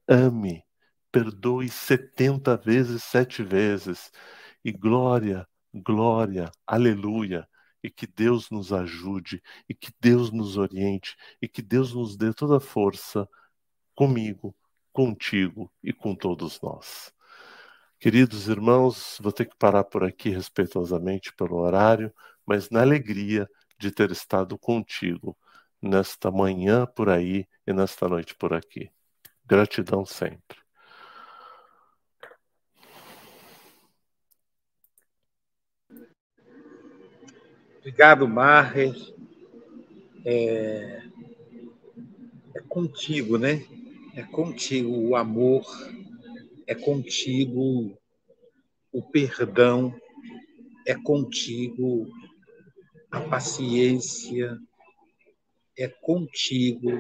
[0.08, 0.64] Ame,
[1.12, 4.12] perdoe setenta vezes, sete vezes
[4.64, 7.48] e glória, glória, aleluia.
[7.84, 12.34] E que Deus nos ajude, e que Deus nos oriente, e que Deus nos dê
[12.34, 13.30] toda a força
[13.94, 14.56] comigo,
[14.92, 17.14] contigo e com todos nós.
[18.00, 22.14] Queridos irmãos, vou ter que parar por aqui respeitosamente pelo horário,
[22.46, 25.38] mas na alegria de ter estado contigo
[25.82, 28.90] nesta manhã por aí e nesta noite por aqui.
[29.46, 30.58] Gratidão sempre.
[37.80, 38.96] Obrigado, Marrer.
[40.26, 41.04] É,
[42.56, 43.64] é contigo, né?
[44.16, 45.64] É contigo o amor,
[46.66, 47.96] é contigo
[48.92, 49.94] o perdão,
[50.88, 52.08] é contigo
[53.16, 54.60] a paciência,
[55.78, 56.92] é contigo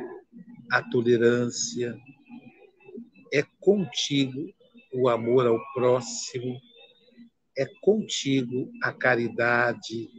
[0.71, 1.93] a tolerância,
[3.33, 4.49] é contigo
[4.93, 6.57] o amor ao próximo,
[7.57, 10.09] é contigo a caridade,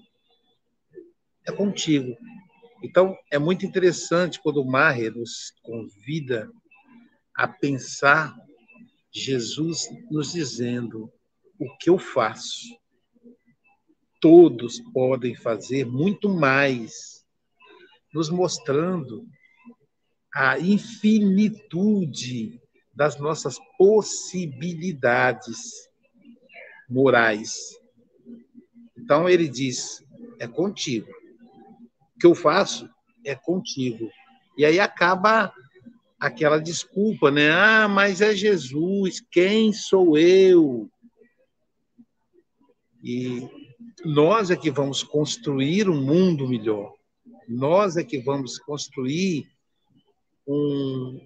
[1.47, 2.15] é contigo.
[2.83, 6.51] Então, é muito interessante quando o Maher nos convida
[7.35, 8.37] a pensar
[9.11, 11.11] Jesus nos dizendo:
[11.59, 12.67] o que eu faço?
[14.29, 17.25] Todos podem fazer muito mais,
[18.13, 19.25] nos mostrando
[20.35, 22.61] a infinitude
[22.93, 25.89] das nossas possibilidades
[26.91, 27.79] morais.
[28.99, 30.05] Então, ele diz:
[30.41, 31.07] é contigo
[32.19, 32.91] que eu faço
[33.25, 34.11] é contigo.
[34.59, 35.55] E aí acaba
[36.19, 37.53] aquela desculpa, né?
[37.53, 40.91] Ah, mas é Jesus, quem sou eu?
[43.05, 43.66] E
[44.05, 46.95] nós é que vamos construir um mundo melhor.
[47.49, 49.49] Nós é que vamos construir
[50.47, 51.21] um,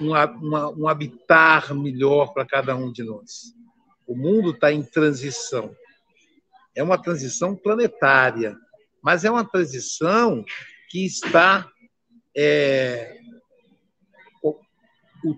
[0.00, 3.54] um, uma, um habitar melhor para cada um de nós.
[4.06, 5.74] O mundo está em transição.
[6.74, 8.56] É uma transição planetária
[9.02, 10.44] mas é uma transição
[10.90, 11.70] que está.
[12.36, 13.18] É,
[14.42, 14.50] o,
[15.24, 15.34] o,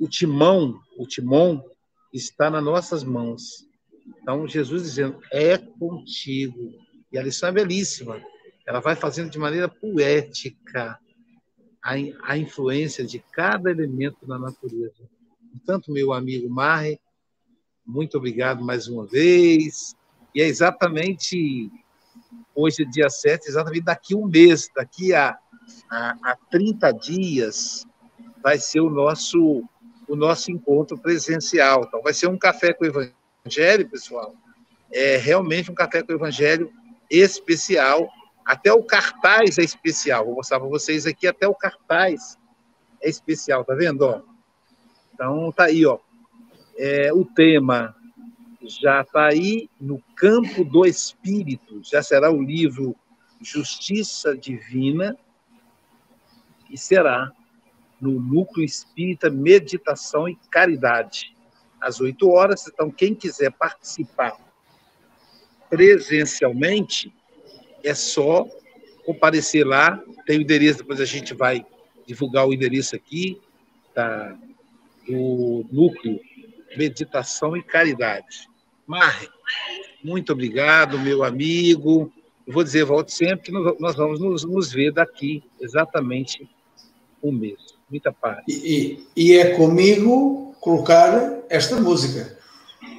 [0.00, 1.64] o, timão, o timão
[2.12, 3.66] está nas nossas mãos.
[4.06, 6.72] Então, Jesus dizendo, é contigo.
[7.12, 8.20] E a lição é belíssima.
[8.66, 10.98] Ela vai fazendo de maneira poética
[11.82, 15.08] a, a influência de cada elemento da natureza.
[15.52, 16.98] Portanto, meu amigo Marre,
[17.86, 19.94] muito obrigado mais uma vez.
[20.34, 21.70] E é exatamente
[22.54, 25.36] hoje dia 7, exatamente daqui a um mês, daqui a,
[25.90, 27.86] a, a 30 dias,
[28.42, 29.62] vai ser o nosso,
[30.08, 31.84] o nosso encontro presencial.
[31.86, 33.14] Então, vai ser um café com o Evangelho,
[33.90, 34.34] pessoal.
[34.92, 36.72] É realmente um café com Evangelho
[37.10, 38.10] especial.
[38.44, 40.24] Até o cartaz é especial.
[40.26, 42.38] Vou mostrar para vocês aqui, até o cartaz
[43.02, 44.24] é especial, tá vendo?
[45.12, 45.98] Então, tá aí, ó.
[46.76, 47.94] É, o tema
[48.60, 52.96] já está aí no campo do espírito, já será o livro
[53.40, 55.16] Justiça Divina,
[56.70, 57.30] e será
[58.00, 61.33] no Núcleo Espírita Meditação e Caridade,
[61.84, 62.66] às 8 horas.
[62.66, 64.36] Então, quem quiser participar
[65.68, 67.12] presencialmente,
[67.82, 68.46] é só
[69.04, 70.02] comparecer lá.
[70.26, 71.66] Tem o endereço, depois a gente vai
[72.06, 73.40] divulgar o endereço aqui,
[73.92, 74.36] tá?
[75.08, 76.20] o núcleo
[76.76, 78.48] Meditação e Caridade.
[78.86, 79.28] Marre,
[80.02, 82.12] muito obrigado, meu amigo.
[82.46, 86.48] Eu vou dizer, volte sempre, que nós vamos nos, nos ver daqui exatamente
[87.22, 87.74] um mês.
[87.88, 88.44] Muita paz.
[88.48, 92.38] E, e, e é comigo colocar esta música.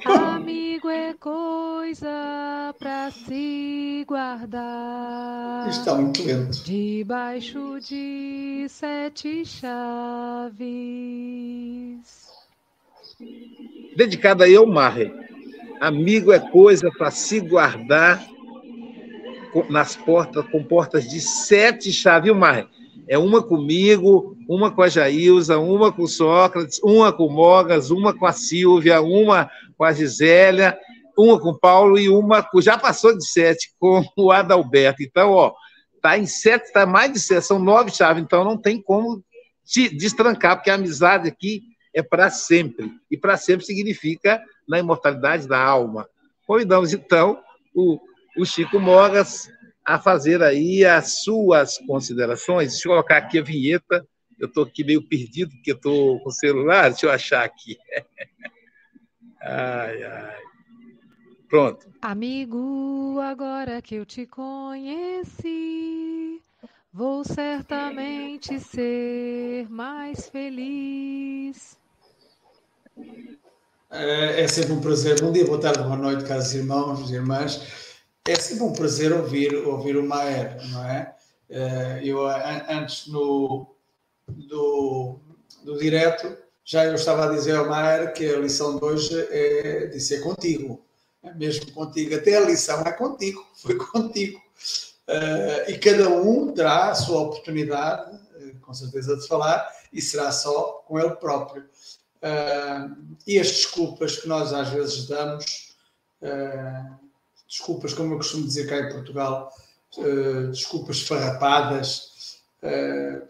[0.04, 5.68] Amigo é coisa para se guardar.
[5.68, 6.62] Está muito lento.
[6.62, 10.56] Debaixo de sete chaves.
[13.96, 15.12] Dedicada aí ao Marre.
[15.80, 18.24] Amigo é coisa para se guardar
[19.68, 22.68] nas portas, com portas de sete chaves, viu, Marre?
[23.08, 27.90] É uma comigo, uma com a Jailza, uma com o Sócrates, uma com o Mogas,
[27.90, 30.76] uma com a Silvia, uma com a Gisélia,
[31.16, 35.02] uma com o Paulo e uma com, já passou de sete com o Adalberto.
[35.02, 35.54] Então, ó,
[36.02, 39.22] tá em sete, tá mais de sete, são nove chaves, então não tem como
[39.64, 41.62] te destrancar, porque a amizade aqui
[41.94, 42.92] é para sempre.
[43.10, 46.08] E para sempre significa na imortalidade da alma.
[46.46, 47.40] Convidamos, então,
[47.74, 47.98] o,
[48.36, 49.50] o Chico Mogas
[49.86, 52.72] a fazer aí as suas considerações.
[52.72, 54.04] Deixa eu colocar aqui a vinheta.
[54.36, 56.90] Eu estou aqui meio perdido, porque estou com o celular.
[56.90, 57.78] Deixa eu achar aqui.
[59.48, 60.42] Ai, ai.
[61.48, 61.86] Pronto.
[62.02, 64.82] Amigo, agora que eu te conheci,
[66.92, 71.78] vou certamente ser mais feliz.
[73.88, 75.20] É, é sempre um prazer.
[75.20, 77.85] Bom dia, boa tarde, boa noite, caros irmãos e irmãs.
[78.28, 81.14] É sempre um prazer ouvir, ouvir o Maer, não é?
[81.48, 82.26] é eu,
[82.68, 83.76] antes no,
[84.26, 85.20] do,
[85.62, 89.86] do direto, já eu estava a dizer ao Maer que a lição de hoje é
[89.86, 90.84] de ser contigo.
[91.22, 92.16] É mesmo contigo.
[92.16, 94.40] Até a lição é contigo, foi contigo.
[95.08, 98.18] Uh, e cada um terá a sua oportunidade,
[98.60, 101.64] com certeza, de falar, e será só com ele próprio.
[103.24, 105.76] E as desculpas que nós às vezes damos,
[106.22, 107.05] uh,
[107.48, 109.52] desculpas, como eu costumo dizer cá em Portugal,
[109.98, 112.14] uh, desculpas farrapadas,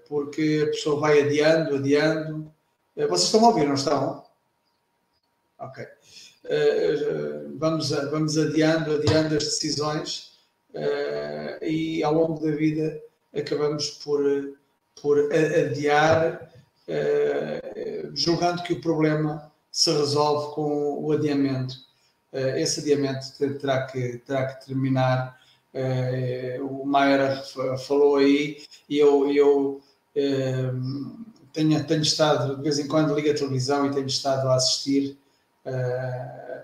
[0.09, 2.51] porque a pessoa vai adiando, adiando.
[2.95, 4.25] vocês estão a ouvir, não estão?
[5.59, 5.87] Ok.
[7.59, 10.39] vamos, vamos adiando, adiando as decisões
[11.61, 12.99] e ao longo da vida
[13.35, 14.23] acabamos por,
[15.03, 16.51] por adiar
[18.15, 21.75] julgando que o problema se resolve com o adiamento.
[22.37, 25.41] Uh, esse adiamento terá que, terá que terminar.
[25.73, 27.43] Uh, o Maia
[27.87, 29.81] falou aí e eu, eu
[31.53, 35.19] tenho, tenho estado, de vez em quando, ligo a televisão e tenho estado a assistir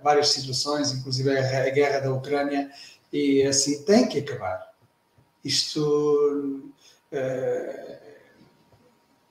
[0.03, 2.71] várias situações, inclusive a, a guerra da Ucrânia,
[3.13, 4.73] e assim tem que acabar.
[5.45, 6.73] Isto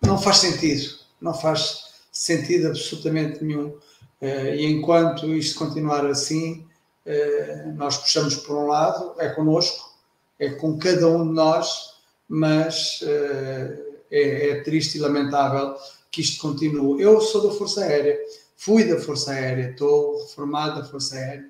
[0.01, 3.79] não faz sentido, não faz sentido absolutamente nenhum.
[4.21, 6.65] Eh, e enquanto isto continuar assim,
[7.05, 9.91] eh, nós puxamos por um lado, é connosco,
[10.39, 11.95] é com cada um de nós,
[12.29, 13.79] mas eh,
[14.11, 15.75] é, é triste e lamentável
[16.11, 17.01] que isto continue.
[17.01, 18.19] Eu sou da Força Aérea,
[18.55, 21.49] fui da Força Aérea, estou reformado da Força Aérea.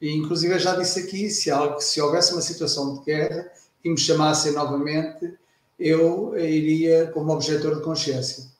[0.00, 3.48] E, inclusive, eu já disse aqui: se, algo, se houvesse uma situação de guerra
[3.84, 5.34] e me chamassem novamente,
[5.78, 8.50] eu iria como objetor de consciência.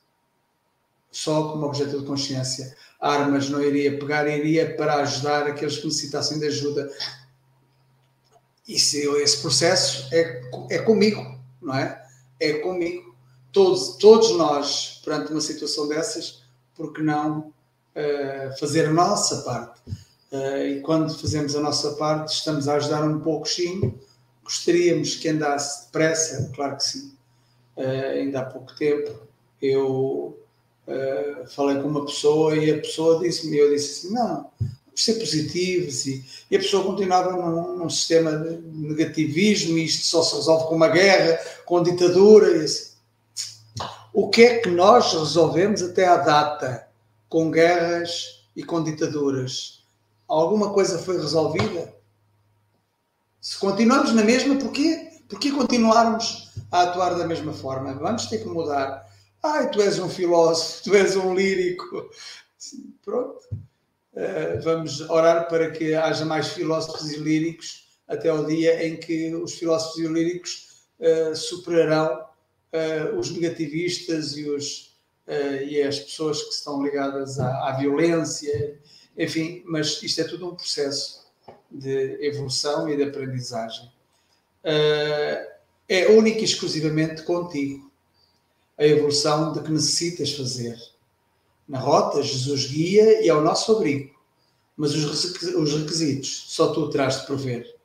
[1.11, 2.76] Só como objetor de consciência.
[3.03, 6.88] Armas não iria pegar, iria para ajudar aqueles que necessitassem de ajuda.
[8.66, 10.40] Isso, esse processo é,
[10.70, 12.00] é comigo, não é?
[12.38, 13.14] É comigo.
[13.50, 16.42] Todos, todos nós, perante uma situação dessas,
[16.76, 19.80] por que não uh, fazer a nossa parte?
[20.30, 23.92] Uh, e quando fazemos a nossa parte, estamos a ajudar um pouco, sim,
[24.44, 27.12] Gostaríamos que andasse depressa, claro que sim.
[27.76, 29.11] Uh, ainda há pouco tempo
[29.61, 30.38] eu
[30.87, 35.14] uh, falei com uma pessoa e a pessoa disse-me, eu disse assim, não, vamos ser
[35.14, 40.37] positivos e, e a pessoa continuava num, num, sistema de negativismo e isto só se
[40.37, 42.93] resolve com uma guerra, com ditadura e assim.
[44.12, 46.87] O que é que nós resolvemos até à data
[47.30, 49.83] com guerras e com ditaduras?
[50.28, 51.95] Alguma coisa foi resolvida?
[53.41, 55.12] Se continuamos na mesma, porquê?
[55.28, 57.95] Porquê continuarmos a atuar da mesma forma?
[57.95, 59.11] Vamos ter que mudar.
[59.43, 62.09] Ai, tu és um filósofo, tu és um lírico.
[63.05, 63.40] Pronto.
[64.12, 69.34] Uh, vamos orar para que haja mais filósofos e líricos até o dia em que
[69.34, 72.24] os filósofos e líricos uh, superarão
[72.72, 74.95] uh, os negativistas e, os,
[75.66, 78.78] e as pessoas que estão ligadas à, à violência.
[79.18, 81.26] Enfim, mas isto é tudo um processo
[81.70, 83.86] de evolução e de aprendizagem.
[84.64, 85.53] Uh,
[85.88, 87.91] é única e exclusivamente contigo.
[88.83, 90.76] A evolução de que necessitas fazer.
[91.68, 94.12] Na rota, Jesus guia e é o nosso abrigo,
[94.76, 97.76] mas os requisitos só tu terás de prover.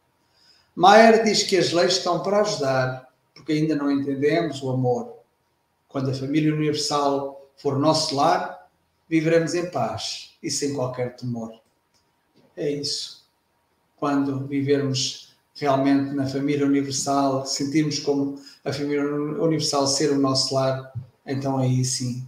[0.75, 5.17] Maier diz que as leis estão para ajudar, porque ainda não entendemos o amor.
[5.87, 8.67] Quando a família universal for nosso lar,
[9.07, 11.61] viveremos em paz e sem qualquer temor.
[12.55, 13.23] É isso.
[13.97, 15.26] Quando vivermos
[15.57, 20.93] realmente na família universal, sentirmos como a família universal ser o nosso lar,
[21.25, 22.25] então aí sim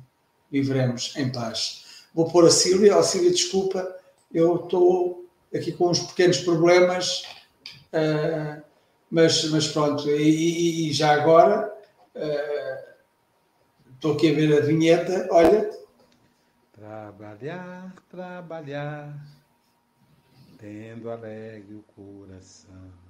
[0.52, 2.08] viveremos em paz.
[2.14, 3.96] Vou pôr a Sílvia, oh, Sílvia, desculpa,
[4.34, 7.24] eu estou aqui com uns pequenos problemas,
[7.94, 8.62] uh,
[9.12, 11.72] mas, mas pronto, e, e já agora
[12.16, 12.90] uh,
[13.94, 15.70] estou aqui a ver a vinheta, olha.
[16.74, 19.14] Trabalhar, trabalhar,
[20.58, 23.09] tendo alegre o coração,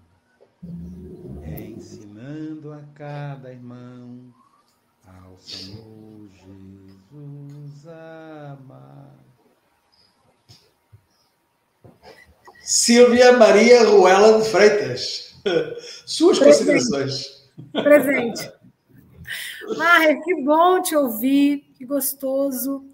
[1.44, 4.34] ensinando a cada irmão
[5.06, 9.16] ao Senhor Jesus amar.
[12.62, 15.42] Silvia Maria Ruela de Freitas.
[16.06, 16.68] Suas Presente.
[16.68, 17.50] considerações.
[17.72, 18.52] Presente.
[19.78, 22.86] Marre, que bom te ouvir, que gostoso,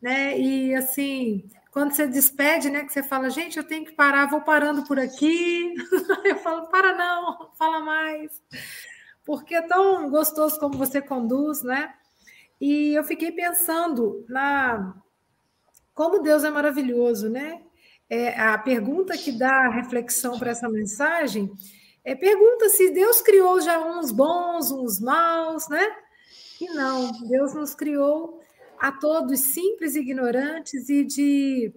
[0.00, 0.38] né?
[0.38, 1.44] E assim,
[1.74, 4.98] quando você despede, né, que você fala, gente, eu tenho que parar, vou parando por
[4.98, 5.74] aqui.
[6.24, 8.40] Eu falo, para não, fala mais
[9.24, 11.94] porque é tão gostoso como você conduz, né?
[12.60, 14.94] E eu fiquei pensando na
[15.94, 17.62] como Deus é maravilhoso, né?
[18.08, 21.50] É, a pergunta que dá reflexão para essa mensagem
[22.04, 25.84] é pergunta se Deus criou já uns bons, uns maus, né?
[26.60, 28.40] E não, Deus nos criou
[28.88, 31.72] a todos simples, ignorantes e de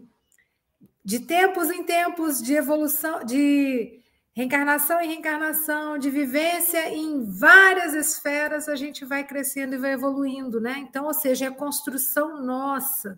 [1.03, 3.97] de tempos em tempos de evolução, de
[4.37, 10.61] Reencarnação e reencarnação, de vivência em várias esferas, a gente vai crescendo e vai evoluindo,
[10.61, 10.75] né?
[10.77, 13.17] Então, ou seja, é construção nossa.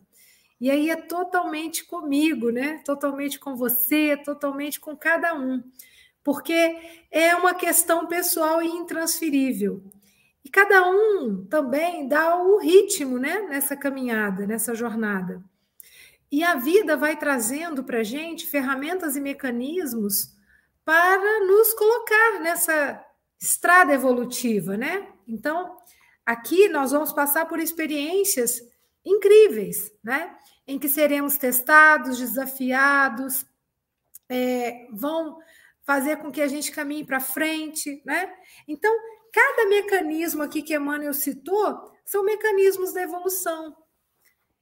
[0.61, 2.81] E aí é totalmente comigo, né?
[2.85, 5.61] Totalmente com você, totalmente com cada um.
[6.23, 6.77] Porque
[7.11, 9.83] é uma questão pessoal e intransferível.
[10.43, 13.41] E cada um também dá o ritmo, né?
[13.41, 15.43] Nessa caminhada, nessa jornada.
[16.31, 20.35] E a vida vai trazendo para a gente ferramentas e mecanismos
[20.85, 23.03] para nos colocar nessa
[23.39, 25.07] estrada evolutiva, né?
[25.27, 25.77] Então,
[26.25, 28.61] aqui nós vamos passar por experiências
[29.03, 30.35] incríveis, né?
[30.67, 33.45] Em que seremos testados, desafiados,
[34.27, 35.39] é, vão
[35.83, 38.31] fazer com que a gente caminhe para frente, né?
[38.67, 38.95] Então,
[39.31, 43.75] cada mecanismo aqui que Emmanuel citou são mecanismos da evolução.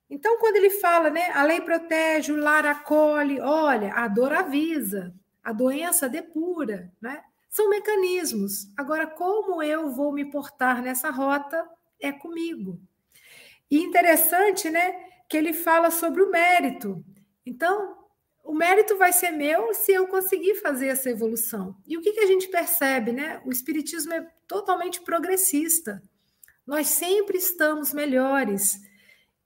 [0.09, 5.13] Então, quando ele fala, né, a lei protege, o lar acolhe, olha, a dor avisa,
[5.43, 7.24] a doença depura, né?
[7.49, 8.72] São mecanismos.
[8.78, 11.68] Agora, como eu vou me portar nessa rota
[11.99, 12.80] é comigo.
[13.70, 14.93] E interessante, né,
[15.28, 17.03] que ele fala sobre o mérito.
[17.45, 17.97] Então,
[18.43, 21.76] o mérito vai ser meu se eu conseguir fazer essa evolução.
[21.86, 23.41] E o que, que a gente percebe, né?
[23.45, 26.01] O espiritismo é totalmente progressista.
[26.65, 28.79] Nós sempre estamos melhores.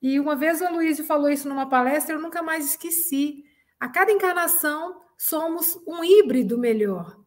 [0.01, 3.43] E uma vez o Luiz falou isso numa palestra, eu nunca mais esqueci.
[3.79, 7.19] A cada encarnação somos um híbrido melhor.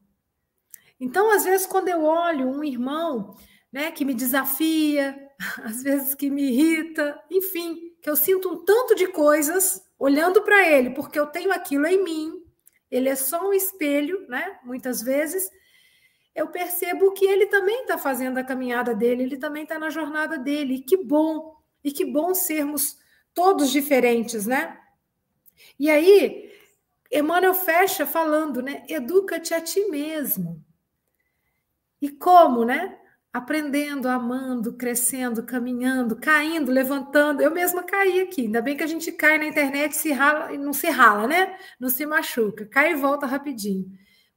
[0.99, 3.37] Então, às vezes, quando eu olho um irmão
[3.73, 5.17] né, que me desafia,
[5.63, 10.69] às vezes que me irrita, enfim, que eu sinto um tanto de coisas olhando para
[10.69, 12.45] ele, porque eu tenho aquilo em mim,
[12.91, 14.59] ele é só um espelho, né?
[14.65, 15.51] Muitas vezes,
[16.35, 20.37] eu percebo que ele também está fazendo a caminhada dele, ele também está na jornada
[20.37, 20.75] dele.
[20.77, 22.99] E que bom, e que bom sermos
[23.33, 24.79] todos diferentes, né?
[25.79, 26.51] E aí,
[27.13, 28.85] Emmanuel fecha falando, né?
[28.89, 30.65] Educa-te a ti mesmo.
[32.03, 32.99] E como, né?
[33.33, 37.43] Aprendendo, amando, crescendo, caminhando, caindo, levantando.
[37.43, 38.43] Eu mesma caí aqui.
[38.43, 41.57] Ainda bem que a gente cai na internet se rala, não se rala, né?
[41.79, 42.67] Não se machuca.
[42.67, 43.87] Cai e volta rapidinho.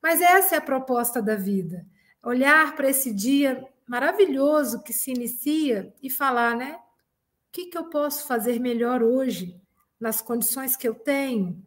[0.01, 1.85] Mas essa é a proposta da vida.
[2.23, 6.73] Olhar para esse dia maravilhoso que se inicia e falar, né?
[6.73, 9.59] O que, que eu posso fazer melhor hoje,
[9.99, 11.65] nas condições que eu tenho?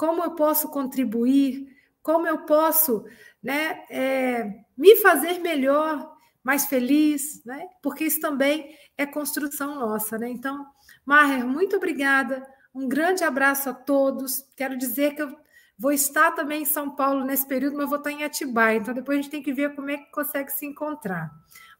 [0.00, 3.04] como eu posso contribuir, como eu posso
[3.42, 7.68] né, é, me fazer melhor, mais feliz, né?
[7.82, 10.16] porque isso também é construção nossa.
[10.16, 10.30] Né?
[10.30, 10.64] Então,
[11.04, 14.42] Maher, muito obrigada, um grande abraço a todos.
[14.56, 15.36] Quero dizer que eu
[15.80, 19.18] vou estar também em São Paulo nesse período, mas vou estar em Atibaia, então depois
[19.18, 21.30] a gente tem que ver como é que consegue se encontrar.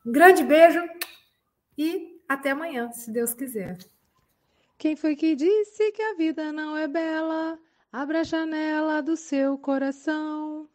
[0.07, 0.81] Um grande beijo
[1.77, 3.77] e até amanhã, se Deus quiser.
[4.79, 7.59] Quem foi que disse que a vida não é bela?
[7.93, 10.67] Abra a janela do seu coração.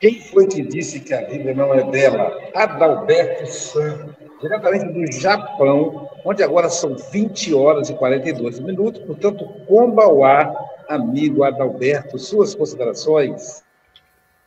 [0.00, 2.30] Quem foi que disse que a Bíblia não é dela?
[2.54, 9.00] Adalberto Santos, diretamente do Japão, onde agora são 20 horas e 42 minutos.
[9.02, 10.54] Portanto, Combauá,
[10.88, 13.62] amigo Adalberto, suas considerações?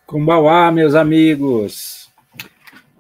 [0.06, 2.10] Combauá, meus amigos.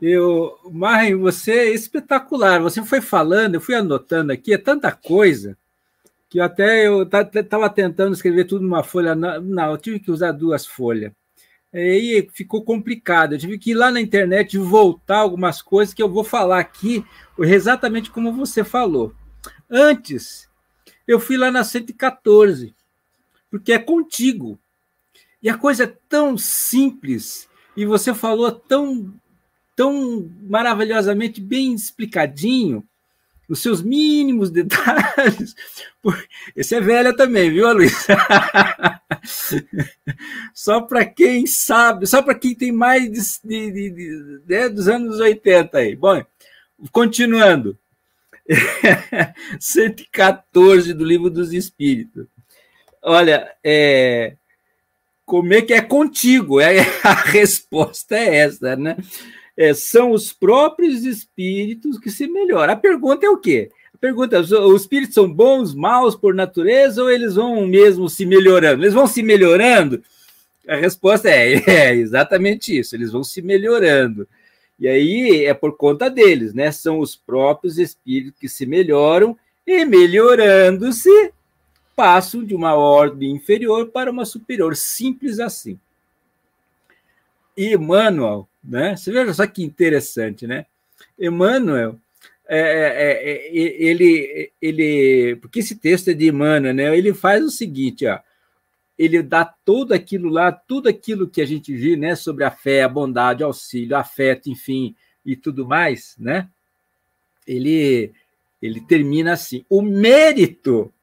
[0.01, 2.61] Eu, Marren, você é espetacular.
[2.61, 5.55] Você foi falando, eu fui anotando aqui, é tanta coisa
[6.29, 9.13] que até eu estava tentando escrever tudo numa folha.
[9.13, 11.11] Não, eu tive que usar duas folhas.
[11.73, 13.33] Aí ficou complicado.
[13.33, 17.05] Eu tive que ir lá na internet voltar algumas coisas que eu vou falar aqui
[17.39, 19.13] exatamente como você falou.
[19.69, 20.49] Antes,
[21.07, 22.75] eu fui lá na 114,
[23.49, 24.59] porque é contigo.
[25.41, 29.13] E a coisa é tão simples, e você falou tão
[29.75, 32.85] tão maravilhosamente bem explicadinho,
[33.51, 35.53] os seus mínimos detalhes.
[36.55, 38.07] Esse é velha também, viu, Luiz?
[40.55, 45.19] só para quem sabe, só para quem tem mais de, de, de né, dos anos
[45.19, 45.97] 80 aí.
[45.97, 46.23] Bom,
[46.93, 47.77] continuando.
[49.59, 52.25] 114 do Livro dos Espíritos.
[53.01, 54.35] Olha, é,
[55.25, 56.61] como é que é contigo?
[56.61, 58.95] É, a resposta é essa, né?
[59.61, 62.73] É, são os próprios espíritos que se melhoram.
[62.73, 63.69] A pergunta é o quê?
[63.93, 68.25] A pergunta é: os espíritos são bons, maus por natureza, ou eles vão mesmo se
[68.25, 68.81] melhorando?
[68.81, 70.01] Eles vão se melhorando?
[70.67, 74.27] A resposta é, é exatamente isso, eles vão se melhorando.
[74.79, 76.71] E aí é por conta deles, né?
[76.71, 81.31] São os próprios espíritos que se melhoram e melhorando-se
[81.95, 85.77] passam de uma ordem inferior para uma superior, simples assim.
[87.65, 88.95] Emmanuel né?
[88.95, 90.65] Você veja só que interessante, né?
[91.17, 91.99] Emmanuel,
[92.47, 96.95] é, é, é, ele, ele, porque esse texto é de Emmanuel, né?
[96.97, 98.19] Ele faz o seguinte, ó,
[98.97, 102.15] ele dá tudo aquilo lá, tudo aquilo que a gente viu, né?
[102.15, 104.95] Sobre a fé, a bondade, auxílio, afeto, enfim,
[105.25, 106.47] e tudo mais, né?
[107.47, 108.11] Ele,
[108.61, 110.93] ele termina assim: o mérito,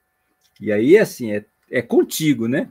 [0.60, 2.70] e aí assim é, é contigo, né?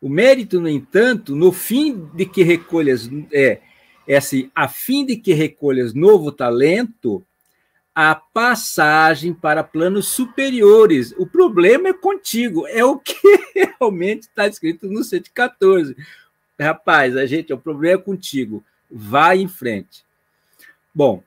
[0.00, 3.60] O mérito, no entanto, no fim de que recolhas é,
[4.06, 7.24] é assim, a fim de que recolhas novo talento,
[7.94, 11.14] a passagem para planos superiores.
[11.16, 13.16] O problema é contigo, é o que
[13.80, 15.96] realmente está escrito no 114.
[16.60, 18.62] Rapaz, a gente, o problema é contigo.
[18.90, 20.04] Vai em frente.
[20.94, 21.22] Bom,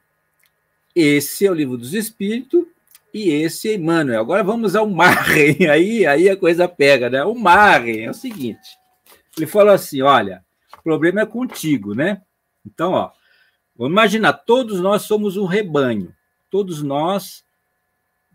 [0.95, 2.65] esse é o livro dos Espíritos
[3.13, 4.21] e esse Emmanuel.
[4.21, 7.23] Agora vamos ao Marren, aí, aí a coisa pega, né?
[7.23, 8.77] O Marren é o seguinte:
[9.37, 10.43] ele falou assim: olha,
[10.77, 12.21] o problema é contigo, né?
[12.65, 13.11] Então, ó,
[13.75, 16.13] vamos imaginar, todos nós somos um rebanho,
[16.49, 17.43] todos nós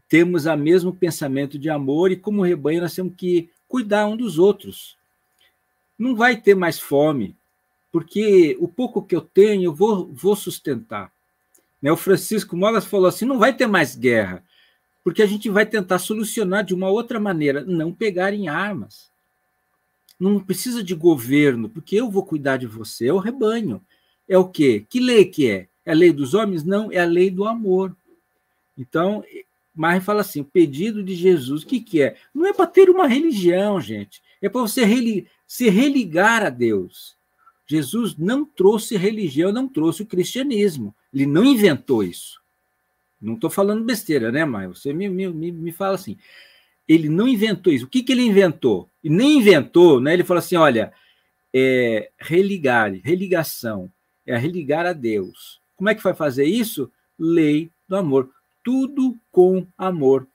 [0.08, 4.38] temos o mesmo pensamento de amor e, como rebanho, nós temos que cuidar um dos
[4.38, 4.96] outros.
[5.98, 7.36] Não vai ter mais fome,
[7.90, 11.12] porque o pouco que eu tenho eu vou, vou sustentar.
[11.80, 11.92] Né?
[11.92, 14.42] O Francisco Mogas falou assim: não vai ter mais guerra,
[15.04, 19.10] porque a gente vai tentar solucionar de uma outra maneira, não pegar em armas.
[20.18, 23.80] Não precisa de governo, porque eu vou cuidar de você, é o rebanho
[24.28, 24.84] é o quê?
[24.88, 25.68] Que lei que é?
[25.84, 26.64] É a lei dos homens?
[26.64, 27.94] Não, é a lei do amor.
[28.76, 29.22] Então,
[29.74, 32.16] Marre fala assim: o pedido de Jesus, o que, que é?
[32.34, 34.22] Não é para ter uma religião, gente.
[34.40, 34.82] É para você
[35.46, 37.16] se religar a Deus.
[37.66, 40.94] Jesus não trouxe religião, não trouxe o cristianismo.
[41.12, 42.42] Ele não inventou isso.
[43.24, 44.68] Não estou falando besteira, né, Maia?
[44.68, 46.16] Você me, me, me fala assim.
[46.86, 47.86] Ele não inventou isso.
[47.86, 48.88] O que, que ele inventou?
[49.02, 50.12] E nem inventou, né?
[50.12, 50.92] Ele falou assim: olha,
[51.52, 53.90] é, religar, religação
[54.26, 55.60] é religar a Deus.
[55.76, 56.90] Como é que vai fazer isso?
[57.18, 58.30] Lei do amor.
[58.62, 60.26] Tudo com amor,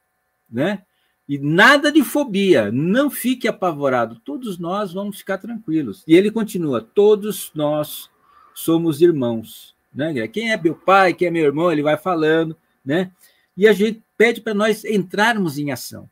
[0.50, 0.84] né?
[1.28, 4.20] E nada de fobia, não fique apavorado.
[4.26, 6.04] Todos nós vamos ficar tranquilos.
[6.08, 8.10] E ele continua: todos nós
[8.54, 10.28] somos irmãos, né?
[10.28, 13.12] Quem é meu pai, quem é meu irmão, ele vai falando, né?
[13.56, 16.10] E a gente pede para nós entrarmos em ação.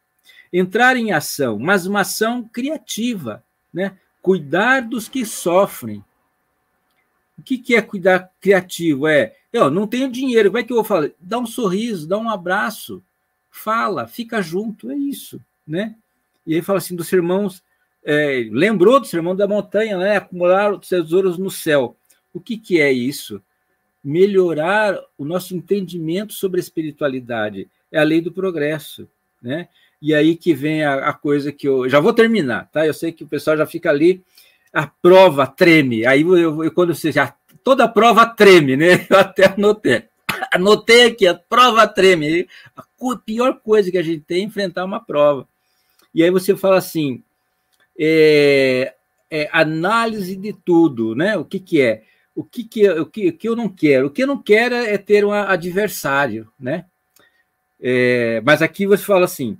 [0.52, 3.44] Entrar em ação, mas uma ação criativa,
[3.74, 3.98] né?
[4.22, 6.04] Cuidar dos que sofrem,
[7.38, 9.08] o que, que é cuidar criativo?
[9.08, 11.12] É, eu não tenho dinheiro, como é que eu vou falar?
[11.20, 13.04] Dá um sorriso, dá um abraço,
[13.52, 15.96] fala, fica junto, é isso, né?
[16.46, 17.64] E aí fala assim dos irmãos,
[18.04, 20.18] é, lembrou do sermão da montanha, né?
[20.18, 21.96] Acumular os tesouros no céu.
[22.34, 23.42] O que, que é isso?
[24.10, 27.68] Melhorar o nosso entendimento sobre a espiritualidade.
[27.92, 29.08] É a lei do progresso,
[29.42, 29.68] né?
[30.02, 32.86] E aí que vem a, a coisa que eu já vou terminar, tá?
[32.86, 34.24] Eu sei que o pessoal já fica ali
[34.72, 36.06] a prova treme.
[36.06, 37.36] Aí eu, eu, quando você já.
[37.64, 39.06] Toda a prova treme, né?
[39.10, 40.04] Eu até anotei.
[40.54, 42.48] Anotei aqui, a prova treme.
[42.76, 42.84] A
[43.26, 45.46] pior coisa que a gente tem é enfrentar uma prova.
[46.14, 47.22] E aí você fala assim:
[48.00, 48.94] é,
[49.30, 51.36] é análise de tudo, né?
[51.36, 52.04] O que, que é?
[52.38, 54.06] O que, que, o, que, que eu não quero?
[54.06, 56.86] O que eu não quero é ter um adversário, né?
[57.82, 59.58] É, mas aqui você fala assim: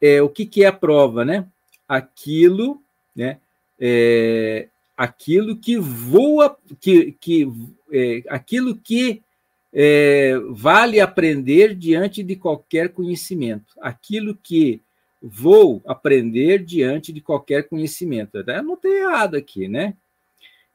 [0.00, 1.46] é, o que, que é a prova, né?
[1.86, 2.82] Aquilo,
[3.14, 3.38] né?
[3.78, 7.52] É, aquilo que voa, que, que
[7.92, 9.22] é, aquilo que
[9.70, 14.80] é, vale aprender diante de qualquer conhecimento, aquilo que
[15.20, 18.38] vou aprender diante de qualquer conhecimento.
[18.38, 19.94] Eu não tem errado aqui, né?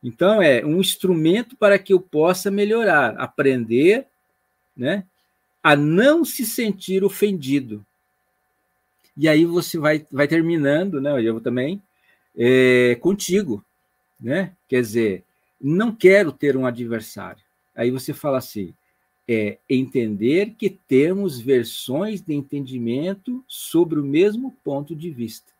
[0.03, 4.07] Então, é um instrumento para que eu possa melhorar, aprender,
[4.75, 5.05] né?
[5.61, 7.85] A não se sentir ofendido.
[9.15, 11.21] E aí você vai, vai terminando, né?
[11.21, 11.81] Eu também,
[12.35, 13.63] é, contigo,
[14.19, 14.53] né?
[14.67, 15.23] Quer dizer,
[15.59, 17.43] não quero ter um adversário.
[17.75, 18.73] Aí você fala assim,
[19.27, 25.51] é entender que temos versões de entendimento sobre o mesmo ponto de vista,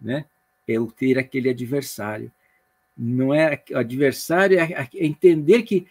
[0.00, 0.26] né?
[0.68, 2.30] É o ter aquele adversário.
[3.02, 5.86] Não é adversário, é, é entender que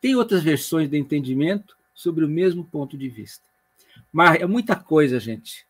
[0.00, 3.44] tem outras versões de entendimento sobre o mesmo ponto de vista.
[4.12, 5.66] Mas é muita coisa, gente.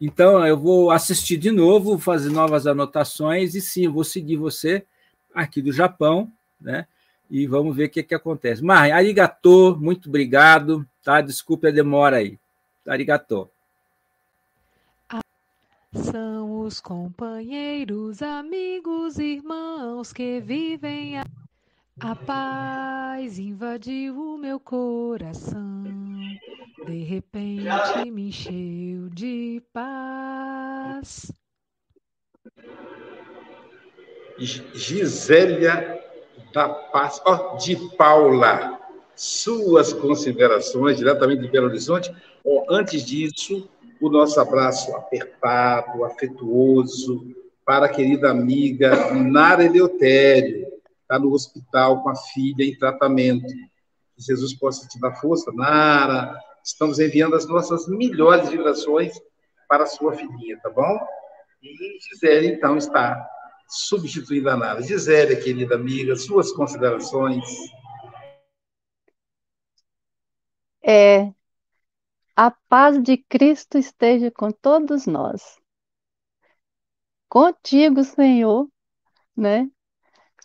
[0.00, 4.84] Então, eu vou assistir de novo, fazer novas anotações, e sim, vou seguir você
[5.34, 6.86] aqui do Japão, né?
[7.30, 8.62] e vamos ver o que, que acontece.
[8.62, 11.20] Mas, arigatô, muito obrigado, tá?
[11.20, 12.38] Desculpe a demora aí.
[12.86, 13.48] Arigatô.
[15.94, 21.24] São os companheiros, amigos, irmãos que vivem a...
[22.00, 25.84] a paz invadiu o meu coração.
[26.84, 31.32] De repente me encheu de paz.
[34.38, 36.02] Gisélia
[36.52, 38.80] da Paz, oh, de Paula,
[39.14, 42.14] suas considerações diretamente de Belo Horizonte.
[42.42, 43.68] Oh, antes disso,
[44.00, 47.34] o nosso abraço apertado, afetuoso
[47.64, 50.66] para a querida amiga Nara Eleutério,
[51.00, 53.46] está no hospital com a filha em tratamento.
[53.46, 56.38] Que Jesus possa te dar força, Nara.
[56.62, 59.12] Estamos enviando as nossas melhores vibrações
[59.68, 60.98] para a sua filhinha, tá bom?
[61.62, 63.26] E Gisele, então, está
[63.66, 64.82] substituindo a nada.
[64.82, 67.44] Gisele, querida amiga, suas considerações.
[70.82, 71.32] É,
[72.36, 75.58] a paz de Cristo esteja com todos nós.
[77.28, 78.68] Contigo, Senhor,
[79.36, 79.68] né?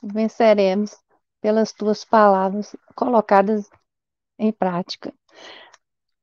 [0.01, 0.95] Venceremos
[1.41, 3.69] pelas tuas palavras colocadas
[4.37, 5.13] em prática.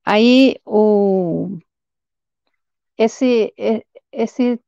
[0.05, 1.59] Aí o
[2.97, 3.53] esse
[4.13, 4.61] esse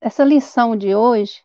[0.00, 1.42] essa lição de hoje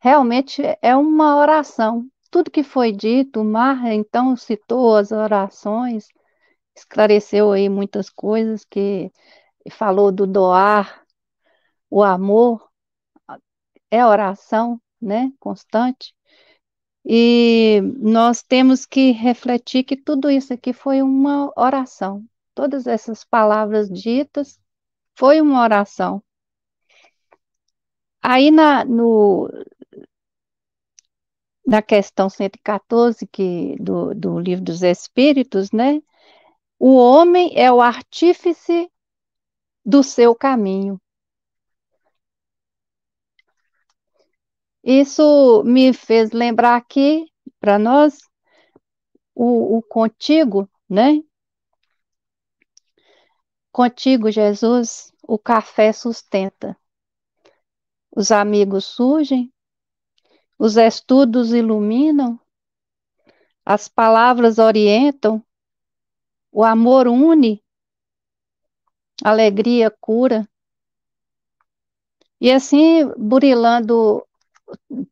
[0.00, 2.06] realmente é uma oração.
[2.30, 6.08] Tudo que foi dito, Mar então citou as orações,
[6.80, 9.12] esclareceu aí muitas coisas que
[9.70, 11.04] falou do doar,
[11.90, 12.70] o amor
[13.90, 16.14] é oração, né, constante.
[17.04, 22.24] E nós temos que refletir que tudo isso aqui foi uma oração.
[22.54, 24.58] Todas essas palavras ditas
[25.16, 26.22] foi uma oração.
[28.22, 29.48] Aí na, no,
[31.66, 36.02] na questão 114 que, do, do livro dos Espíritos, né?
[36.82, 38.90] O homem é o artífice
[39.84, 40.98] do seu caminho.
[44.82, 48.18] Isso me fez lembrar aqui, para nós,
[49.34, 51.22] o, o contigo, né?
[53.70, 56.74] Contigo, Jesus, o café sustenta.
[58.10, 59.52] Os amigos surgem,
[60.58, 62.40] os estudos iluminam,
[63.66, 65.44] as palavras orientam,
[66.52, 67.62] o amor une,
[69.22, 70.48] alegria cura.
[72.40, 74.26] E assim, burilando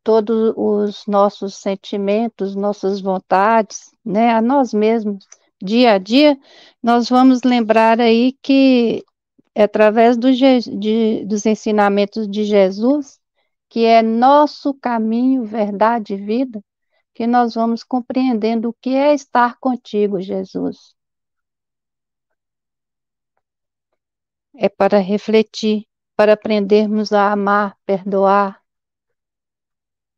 [0.03, 5.27] todos os nossos sentimentos, nossas vontades, né, a nós mesmos,
[5.63, 6.39] dia a dia,
[6.83, 9.05] nós vamos lembrar aí que
[9.55, 13.19] é através do, de, dos ensinamentos de Jesus,
[13.69, 16.63] que é nosso caminho, verdade e vida,
[17.15, 20.98] que nós vamos compreendendo o que é estar contigo, Jesus.
[24.61, 25.87] É para refletir,
[26.17, 28.61] para aprendermos a amar, perdoar,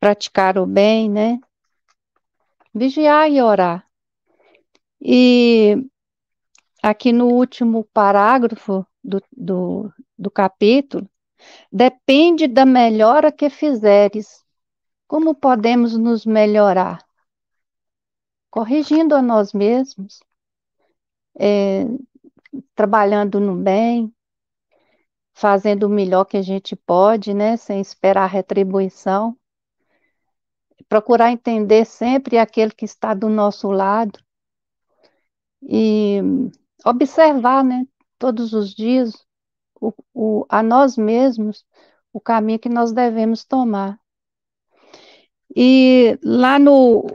[0.00, 1.38] praticar o bem, né?
[2.72, 3.86] Vigiar e orar.
[4.98, 5.76] E
[6.82, 11.06] aqui no último parágrafo do, do, do capítulo,
[11.70, 14.42] depende da melhora que fizeres.
[15.06, 17.04] Como podemos nos melhorar?
[18.50, 20.20] Corrigindo a nós mesmos,
[21.38, 21.84] é,
[22.74, 24.10] trabalhando no bem,
[25.40, 29.34] fazendo o melhor que a gente pode, né, sem esperar retribuição.
[30.86, 34.18] procurar entender sempre aquele que está do nosso lado
[35.62, 36.18] e
[36.84, 37.86] observar, né,
[38.18, 39.14] todos os dias
[39.80, 41.64] o, o, a nós mesmos
[42.12, 43.98] o caminho que nós devemos tomar.
[45.56, 47.06] E lá no,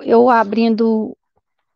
[0.00, 1.14] eu abrindo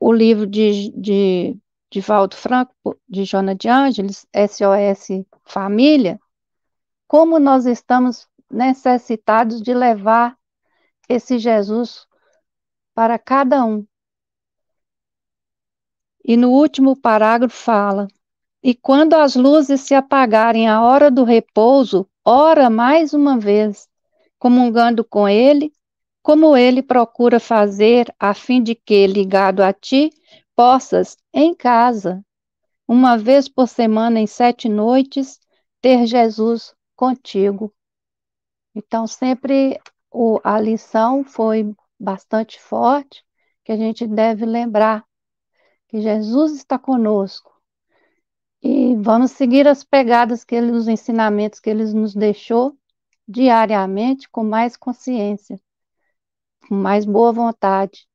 [0.01, 1.59] o livro de, de,
[1.93, 6.19] de Valdo Franco, de Jona de Ângeles, SOS Família,
[7.07, 10.35] como nós estamos necessitados de levar
[11.07, 12.07] esse Jesus
[12.95, 13.87] para cada um.
[16.25, 18.09] E no último parágrafo fala:
[18.63, 23.87] E quando as luzes se apagarem à hora do repouso, ora mais uma vez,
[24.39, 25.71] comungando com ele,
[26.23, 30.11] como ele procura fazer, a fim de que, ligado a ti,
[30.57, 32.25] possas, em casa,
[32.87, 35.41] uma vez por semana, em sete noites,
[35.81, 37.75] ter Jesus contigo.
[38.75, 39.81] Então, sempre
[40.11, 43.25] o, a lição foi bastante forte,
[43.65, 45.05] que a gente deve lembrar
[45.89, 47.53] que Jesus está conosco.
[48.63, 52.77] E vamos seguir as pegadas que ele, os ensinamentos que ele nos deixou
[53.27, 55.61] diariamente com mais consciência,
[56.69, 58.07] com mais boa vontade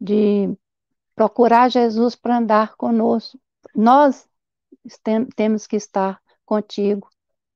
[0.00, 0.54] de
[1.20, 3.38] procurar Jesus para andar conosco.
[3.74, 4.26] Nós
[5.02, 7.10] tem, temos que estar contigo,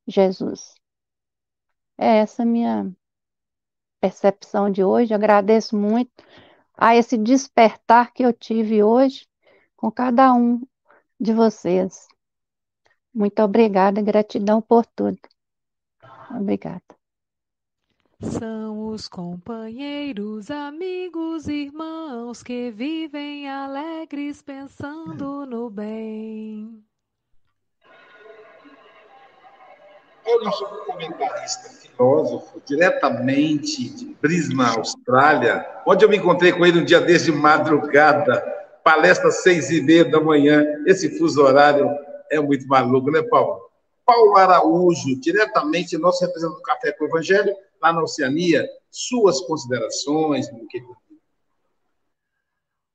[0.07, 0.75] Jesus.
[1.97, 2.95] É essa minha
[4.03, 5.15] percepção de hoje.
[5.15, 6.13] Agradeço muito
[6.77, 9.27] a esse despertar que eu tive hoje
[9.75, 10.61] com cada um
[11.19, 12.07] de vocês.
[13.15, 15.19] Muito obrigada, gratidão por tudo.
[16.31, 16.85] Obrigada.
[18.21, 18.64] São
[18.95, 26.81] os companheiros, amigos, irmãos que vivem alegres pensando no bem.
[30.25, 36.79] É o nosso comentarista, filósofo, diretamente de Brisbane, Austrália, onde eu me encontrei com ele
[36.79, 38.41] um dia desde madrugada,
[38.85, 40.65] palestra seis e meia da manhã.
[40.87, 41.91] Esse fuso horário
[42.31, 43.69] é muito maluco, né, Paulo?
[44.07, 50.47] Paulo Araújo, diretamente nosso representante do Café com o Evangelho, lá na Oceania, suas considerações.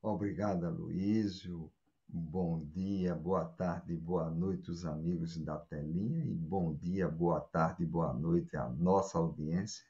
[0.02, 1.70] Obrigado, Luísio.
[2.08, 7.86] Bom dia, boa tarde, boa noite, os amigos da telinha, e bom dia, boa tarde,
[7.86, 9.84] boa noite à nossa audiência.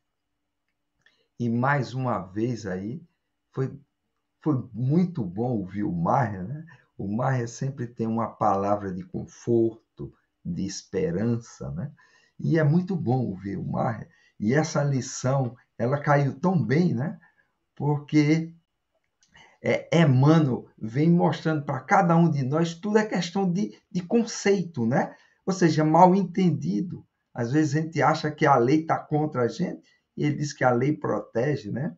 [1.39, 3.01] E mais uma vez aí,
[3.51, 3.80] foi,
[4.41, 6.66] foi muito bom ouvir o Maia, né?
[6.97, 11.93] O Maia sempre tem uma palavra de conforto, de esperança, né?
[12.38, 14.10] E é muito bom ouvir o Maia.
[14.39, 17.17] E essa lição, ela caiu tão bem, né?
[17.73, 18.53] Porque
[19.61, 24.86] é, Emmanuel vem mostrando para cada um de nós tudo é questão de, de conceito,
[24.86, 25.15] né?
[25.45, 27.05] Ou seja, mal entendido.
[27.34, 29.82] Às vezes a gente acha que a lei está contra a gente
[30.17, 31.95] e ele diz que a lei protege, né?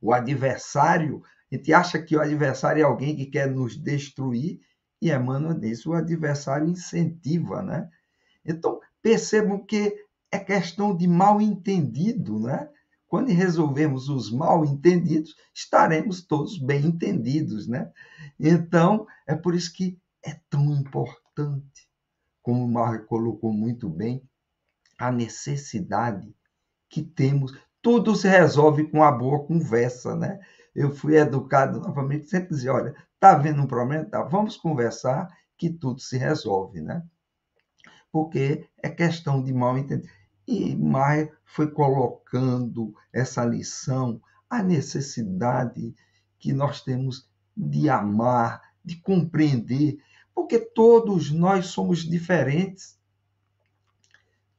[0.00, 4.60] O adversário, a gente acha que o adversário é alguém que quer nos destruir
[5.02, 7.88] e Emmanuel diz o adversário incentiva, né?
[8.44, 9.96] Então, percebam que
[10.30, 12.68] é questão de mal entendido, né?
[13.06, 17.90] Quando resolvemos os mal entendidos, estaremos todos bem entendidos, né?
[18.38, 21.88] Então, é por isso que é tão importante,
[22.42, 24.22] como o Marco colocou muito bem,
[24.98, 26.34] a necessidade
[26.88, 27.56] que temos.
[27.80, 30.38] Tudo se resolve com a boa conversa, né?
[30.74, 34.04] Eu fui educado novamente, sempre dizia, olha, tá havendo um problema?
[34.04, 37.02] Tá, vamos conversar que tudo se resolve, né?
[38.12, 40.08] Porque é questão de mal entendido.
[40.50, 44.18] E Maia foi colocando essa lição,
[44.48, 45.94] a necessidade
[46.38, 49.98] que nós temos de amar, de compreender,
[50.34, 52.98] porque todos nós somos diferentes.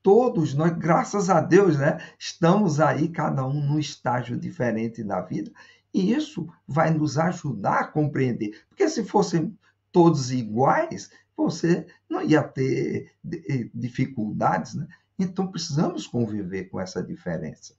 [0.03, 5.51] Todos nós, graças a Deus, né, estamos aí, cada um num estágio diferente da vida,
[5.91, 8.63] e isso vai nos ajudar a compreender.
[8.69, 9.57] Porque se fossem
[9.91, 14.87] todos iguais, você não ia ter eh, dificuldades, né?
[15.19, 17.75] Então precisamos conviver com essa diferença.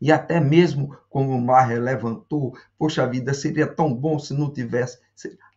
[0.00, 4.98] E até mesmo como o Marre levantou, poxa vida, seria tão bom se não tivesse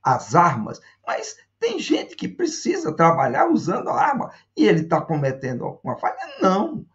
[0.04, 5.64] as armas, mas tem gente que precisa trabalhar usando a arma e ele está cometendo
[5.64, 6.18] alguma falha?
[6.42, 6.86] Não.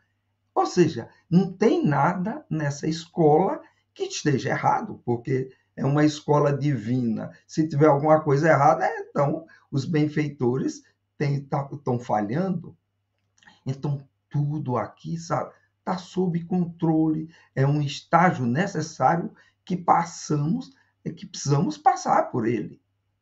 [0.54, 3.62] Ou seja, não tem nada nessa escola
[3.94, 7.30] que esteja errado, porque é uma escola divina.
[7.46, 10.82] Se tiver alguma coisa errada, então os benfeitores
[11.18, 12.76] estão falhando.
[13.64, 14.00] Então,
[14.30, 19.32] tudo aqui, sabe, está sob controle, é um estágio necessário
[19.64, 20.72] que passamos,
[21.04, 22.80] é que precisamos passar por ele.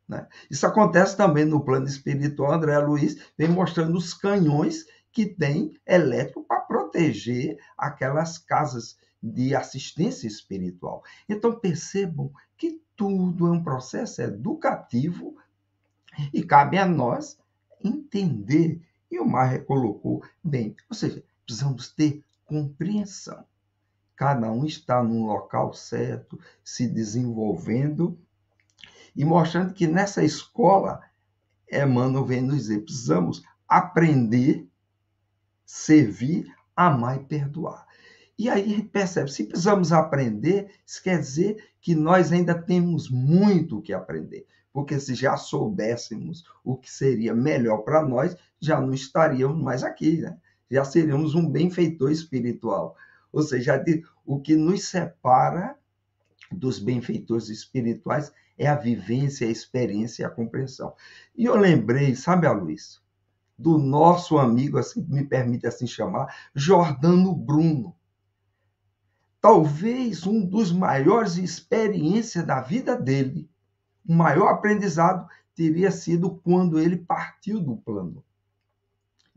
[0.09, 0.27] Né?
[0.51, 2.53] Isso acontece também no plano espiritual.
[2.53, 10.27] André Luiz vem mostrando os canhões que tem elétrico para proteger aquelas casas de assistência
[10.27, 11.03] espiritual.
[11.29, 15.37] Então percebam que tudo é um processo educativo
[16.33, 17.39] e cabe a nós
[17.83, 18.81] entender.
[19.11, 23.45] E o Marre colocou bem, ou seja, precisamos ter compreensão.
[24.17, 28.19] Cada um está num local certo, se desenvolvendo
[29.15, 31.03] e mostrando que nessa escola,
[31.71, 34.67] Emmanuel vem nos dizer, precisamos aprender,
[35.65, 37.87] servir, amar e perdoar.
[38.39, 43.09] E aí a gente percebe, se precisamos aprender, isso quer dizer que nós ainda temos
[43.09, 44.45] muito que aprender.
[44.73, 50.21] Porque se já soubéssemos o que seria melhor para nós, já não estaríamos mais aqui,
[50.21, 50.37] né?
[50.69, 52.97] já seríamos um benfeitor espiritual.
[53.33, 53.81] Ou seja,
[54.25, 55.77] o que nos separa
[56.51, 60.93] dos benfeitores espirituais é a vivência, a experiência e a compreensão.
[61.37, 63.01] E eu lembrei, sabe, Luiz,
[63.57, 67.96] do nosso amigo, assim, me permite assim chamar, Jordano Bruno.
[69.47, 73.49] Talvez um dos maiores experiências da vida dele,
[74.05, 78.25] o maior aprendizado teria sido quando ele partiu do plano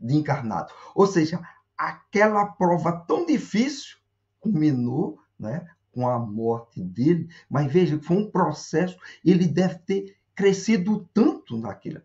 [0.00, 0.72] de encarnado.
[0.96, 1.40] Ou seja,
[1.78, 3.98] aquela prova tão difícil
[4.40, 10.16] culminou né, com a morte dele, mas veja que foi um processo, ele deve ter
[10.34, 12.02] crescido tanto naquilo.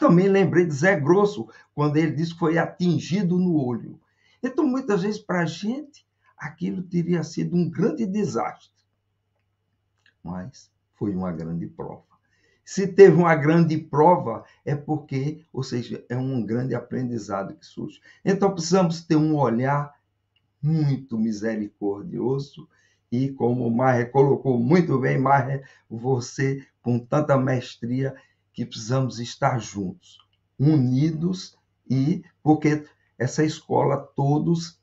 [0.00, 4.00] Também lembrei de Zé Grosso, quando ele disse que foi atingido no olho.
[4.42, 6.07] Então, muitas vezes, para a gente,
[6.38, 8.70] aquilo teria sido um grande desastre.
[10.22, 12.04] Mas foi uma grande prova.
[12.64, 17.98] Se teve uma grande prova, é porque, ou seja, é um grande aprendizado que surge.
[18.22, 19.94] Então, precisamos ter um olhar
[20.62, 22.68] muito misericordioso
[23.10, 28.14] e, como o Marre colocou muito bem, Marre, você com tanta mestria
[28.52, 30.18] que precisamos estar juntos,
[30.58, 31.56] unidos
[31.88, 32.84] e porque
[33.16, 34.78] essa escola todos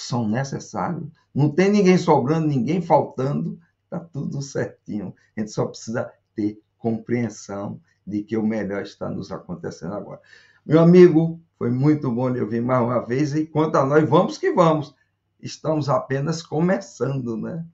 [0.00, 1.08] são necessários.
[1.34, 3.58] Não tem ninguém sobrando, ninguém faltando,
[3.90, 5.14] tá tudo certinho.
[5.36, 10.20] A gente só precisa ter compreensão de que o melhor está nos acontecendo agora.
[10.64, 14.38] Meu amigo, foi muito bom lhe ouvir mais uma vez e quanto a nós, vamos
[14.38, 14.94] que vamos.
[15.40, 17.64] Estamos apenas começando, né?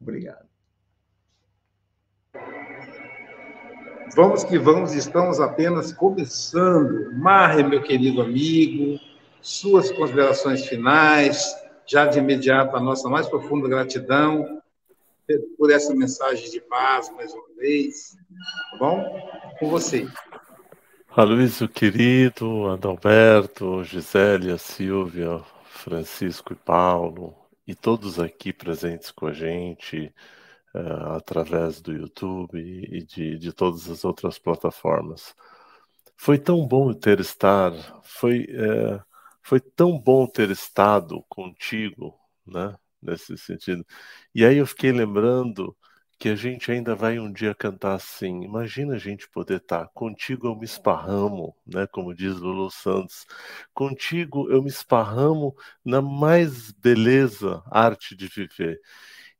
[0.00, 0.46] Obrigado.
[4.14, 7.16] Vamos que vamos, estamos apenas começando.
[7.16, 9.00] Marre, meu querido amigo,
[9.40, 14.62] suas considerações finais, já de imediato a nossa mais profunda gratidão
[15.56, 18.16] por essa mensagem de paz mais uma vez.
[18.72, 19.30] Tá bom?
[19.58, 20.06] Com você.
[21.14, 27.34] Aloysio querido, Adalberto, Gisélia, Silvia, Francisco e Paulo,
[27.66, 30.12] e todos aqui presentes com a gente
[30.74, 35.34] uh, através do YouTube e de, de todas as outras plataformas.
[36.16, 37.72] Foi tão bom ter estar,
[38.02, 39.02] foi, uh,
[39.42, 42.74] foi tão bom ter estado contigo, né?
[43.00, 43.84] Nesse sentido.
[44.34, 45.76] E aí eu fiquei lembrando
[46.18, 48.42] que a gente ainda vai um dia cantar assim.
[48.44, 51.86] Imagina a gente poder estar contigo eu me esparramo, né?
[51.88, 53.26] Como diz Lulu Santos.
[53.74, 58.80] Contigo eu me esparramo na mais beleza arte de viver.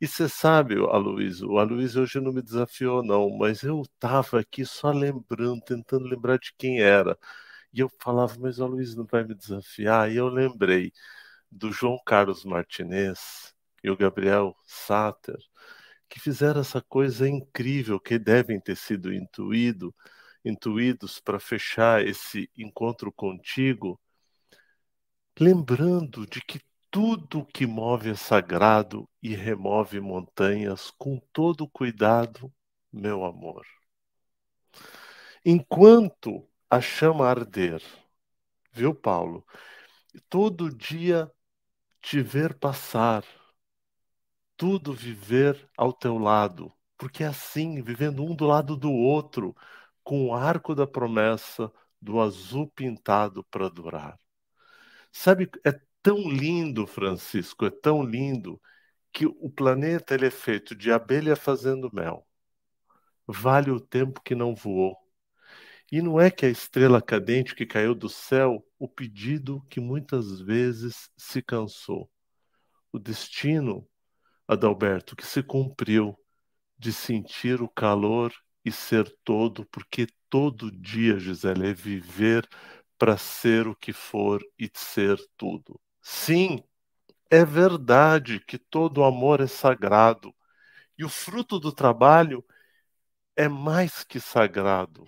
[0.01, 4.65] E você sabe, Aloysio, o Aloysio hoje não me desafiou, não, mas eu estava aqui
[4.65, 7.17] só lembrando, tentando lembrar de quem era.
[7.73, 10.11] E eu falava, mas o Aloysio não vai me desafiar?
[10.13, 10.93] E eu lembrei
[11.51, 15.39] do João Carlos Martinez e o Gabriel Satter,
[16.09, 19.95] que fizeram essa coisa incrível que devem ter sido intuído,
[20.45, 24.01] intuídos para fechar esse encontro contigo,
[25.39, 26.61] lembrando de que
[26.91, 32.53] tudo que move é sagrado e remove montanhas com todo cuidado,
[32.93, 33.65] meu amor.
[35.45, 37.81] Enquanto a chama arder,
[38.73, 39.47] viu, Paulo?
[40.31, 41.31] Todo dia
[42.03, 43.25] te ver passar,
[44.57, 49.55] tudo viver ao teu lado, porque é assim, vivendo um do lado do outro,
[50.05, 51.71] com o arco da promessa
[52.01, 54.19] do azul pintado para durar.
[55.13, 58.61] Sabe, é tão lindo, Francisco, é tão lindo
[59.13, 62.27] que o planeta ele é feito de abelha fazendo mel.
[63.27, 64.97] Vale o tempo que não voou.
[65.93, 70.41] E não é que a estrela cadente que caiu do céu, o pedido que muitas
[70.41, 72.11] vezes se cansou.
[72.91, 73.87] O destino
[74.49, 76.19] Adalberto, que se cumpriu
[76.79, 78.33] de sentir o calor
[78.65, 82.49] e ser todo, porque todo dia, Gisele, é viver
[82.97, 85.79] para ser o que for e ser tudo.
[86.01, 86.65] Sim,
[87.31, 90.35] é verdade que todo amor é sagrado
[90.99, 92.43] e o fruto do trabalho
[93.37, 95.07] é mais que sagrado.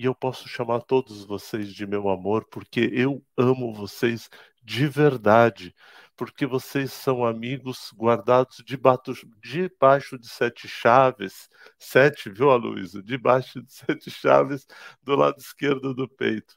[0.00, 4.30] E eu posso chamar todos vocês de meu amor porque eu amo vocês
[4.62, 5.74] de verdade
[6.16, 11.50] porque vocês são amigos guardados debaixo, debaixo de sete chaves.
[11.78, 13.02] Sete, viu, Aloysio?
[13.02, 14.66] Debaixo de sete chaves
[15.02, 16.56] do lado esquerdo do peito.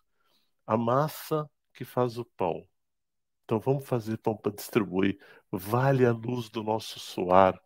[0.66, 2.66] A massa que faz o pão.
[3.44, 5.20] Então vamos fazer pão para distribuir.
[5.52, 7.62] Vale a luz do nosso suar.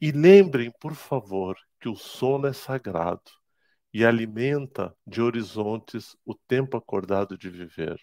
[0.00, 3.38] E lembrem, por favor, que o sono é sagrado
[3.92, 7.98] e alimenta de horizontes o tempo acordado de viver.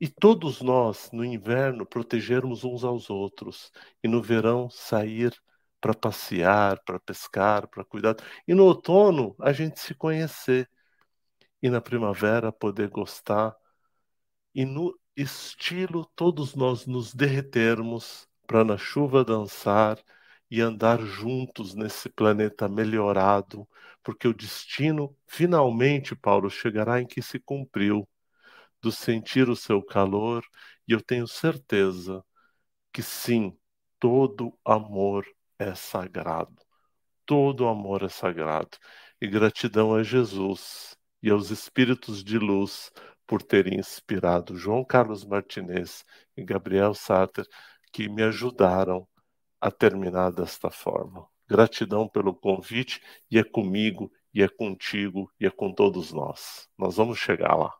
[0.00, 3.70] E todos nós, no inverno, protegermos uns aos outros,
[4.02, 5.32] e no verão sair
[5.80, 8.16] para passear, para pescar, para cuidar.
[8.48, 10.68] E no outono, a gente se conhecer.
[11.62, 13.54] E na primavera, poder gostar.
[14.54, 19.98] E no estilo, todos nós nos derretermos para na chuva dançar
[20.54, 23.68] e andar juntos nesse planeta melhorado,
[24.04, 28.08] porque o destino, finalmente, Paulo, chegará em que se cumpriu
[28.80, 30.44] do sentir o seu calor,
[30.86, 32.24] e eu tenho certeza
[32.92, 33.58] que sim,
[33.98, 35.26] todo amor
[35.58, 36.54] é sagrado.
[37.26, 38.78] Todo amor é sagrado.
[39.20, 42.92] E gratidão a Jesus e aos espíritos de luz
[43.26, 46.04] por terem inspirado João Carlos Martinez
[46.36, 47.44] e Gabriel Sartre,
[47.92, 49.04] que me ajudaram
[49.64, 51.26] a terminar desta forma.
[51.48, 53.00] Gratidão pelo convite,
[53.30, 56.68] e é comigo, e é contigo, e é com todos nós.
[56.78, 57.72] Nós vamos chegar lá.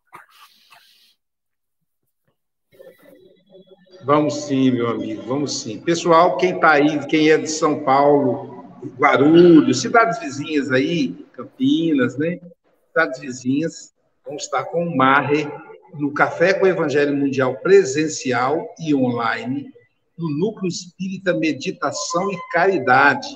[4.02, 5.78] Vamos sim, meu amigo, vamos sim.
[5.78, 8.64] Pessoal, quem está aí, quem é de São Paulo,
[8.96, 12.40] Guarulhos, cidades vizinhas aí, Campinas, né?
[12.88, 15.46] Cidades vizinhas, vamos estar com o Marre
[15.92, 19.70] no Café com o Evangelho Mundial presencial e online,
[20.16, 23.28] no Núcleo Espírita Meditação e Caridade.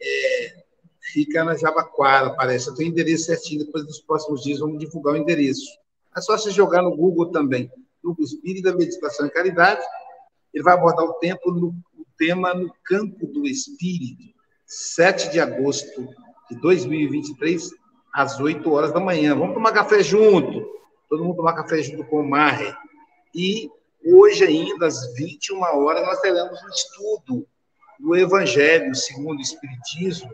[0.00, 0.64] É,
[1.12, 2.68] fica na Jabaquara, parece.
[2.68, 5.66] Eu tenho o endereço certinho, depois dos próximos dias vamos divulgar o endereço.
[6.16, 7.70] É só você jogar no Google também.
[8.02, 9.82] Grupo Espírita, Meditação e Caridade.
[10.52, 14.34] Ele vai abordar o, tempo no, o tema no campo do Espírito,
[14.66, 16.08] 7 de agosto
[16.50, 17.70] de 2023,
[18.12, 19.36] às 8 horas da manhã.
[19.36, 20.66] Vamos tomar café junto.
[21.08, 22.74] Todo mundo tomar café junto com o Marre.
[23.34, 23.70] E
[24.04, 27.46] hoje ainda, às 21 horas, nós teremos um estudo
[27.98, 30.30] do Evangelho segundo o Espiritismo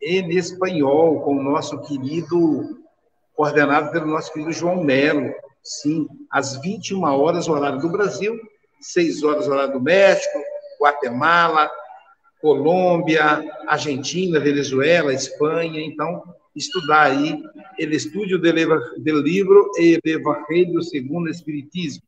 [0.00, 2.80] em espanhol, com o nosso querido,
[3.34, 5.32] coordenado pelo nosso querido João Melo,
[5.62, 8.38] sim, às 21 horas, horário do Brasil,
[8.80, 10.42] 6 horas, horário do México,
[10.80, 11.70] Guatemala,
[12.40, 15.80] Colômbia, Argentina, Venezuela, Espanha.
[15.80, 16.24] Então,
[16.56, 17.40] estudar aí
[17.78, 22.02] ele estudo do livro El Evangelho segundo o Espiritismo.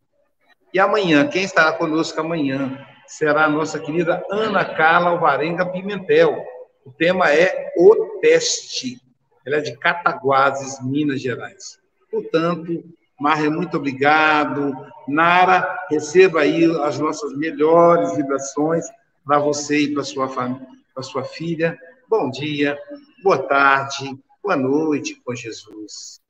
[0.74, 6.44] E amanhã, quem estará conosco amanhã será a nossa querida Ana Carla Alvarenga Pimentel.
[6.84, 9.00] O tema é O Teste.
[9.46, 11.78] Ela é de Cataguases, Minas Gerais.
[12.10, 12.82] Portanto,
[13.20, 14.74] Marre, muito obrigado.
[15.06, 18.84] Nara, receba aí as nossas melhores vibrações
[19.24, 21.78] para você e para sua para sua filha.
[22.08, 22.76] Bom dia,
[23.22, 26.20] boa tarde, boa noite com Jesus.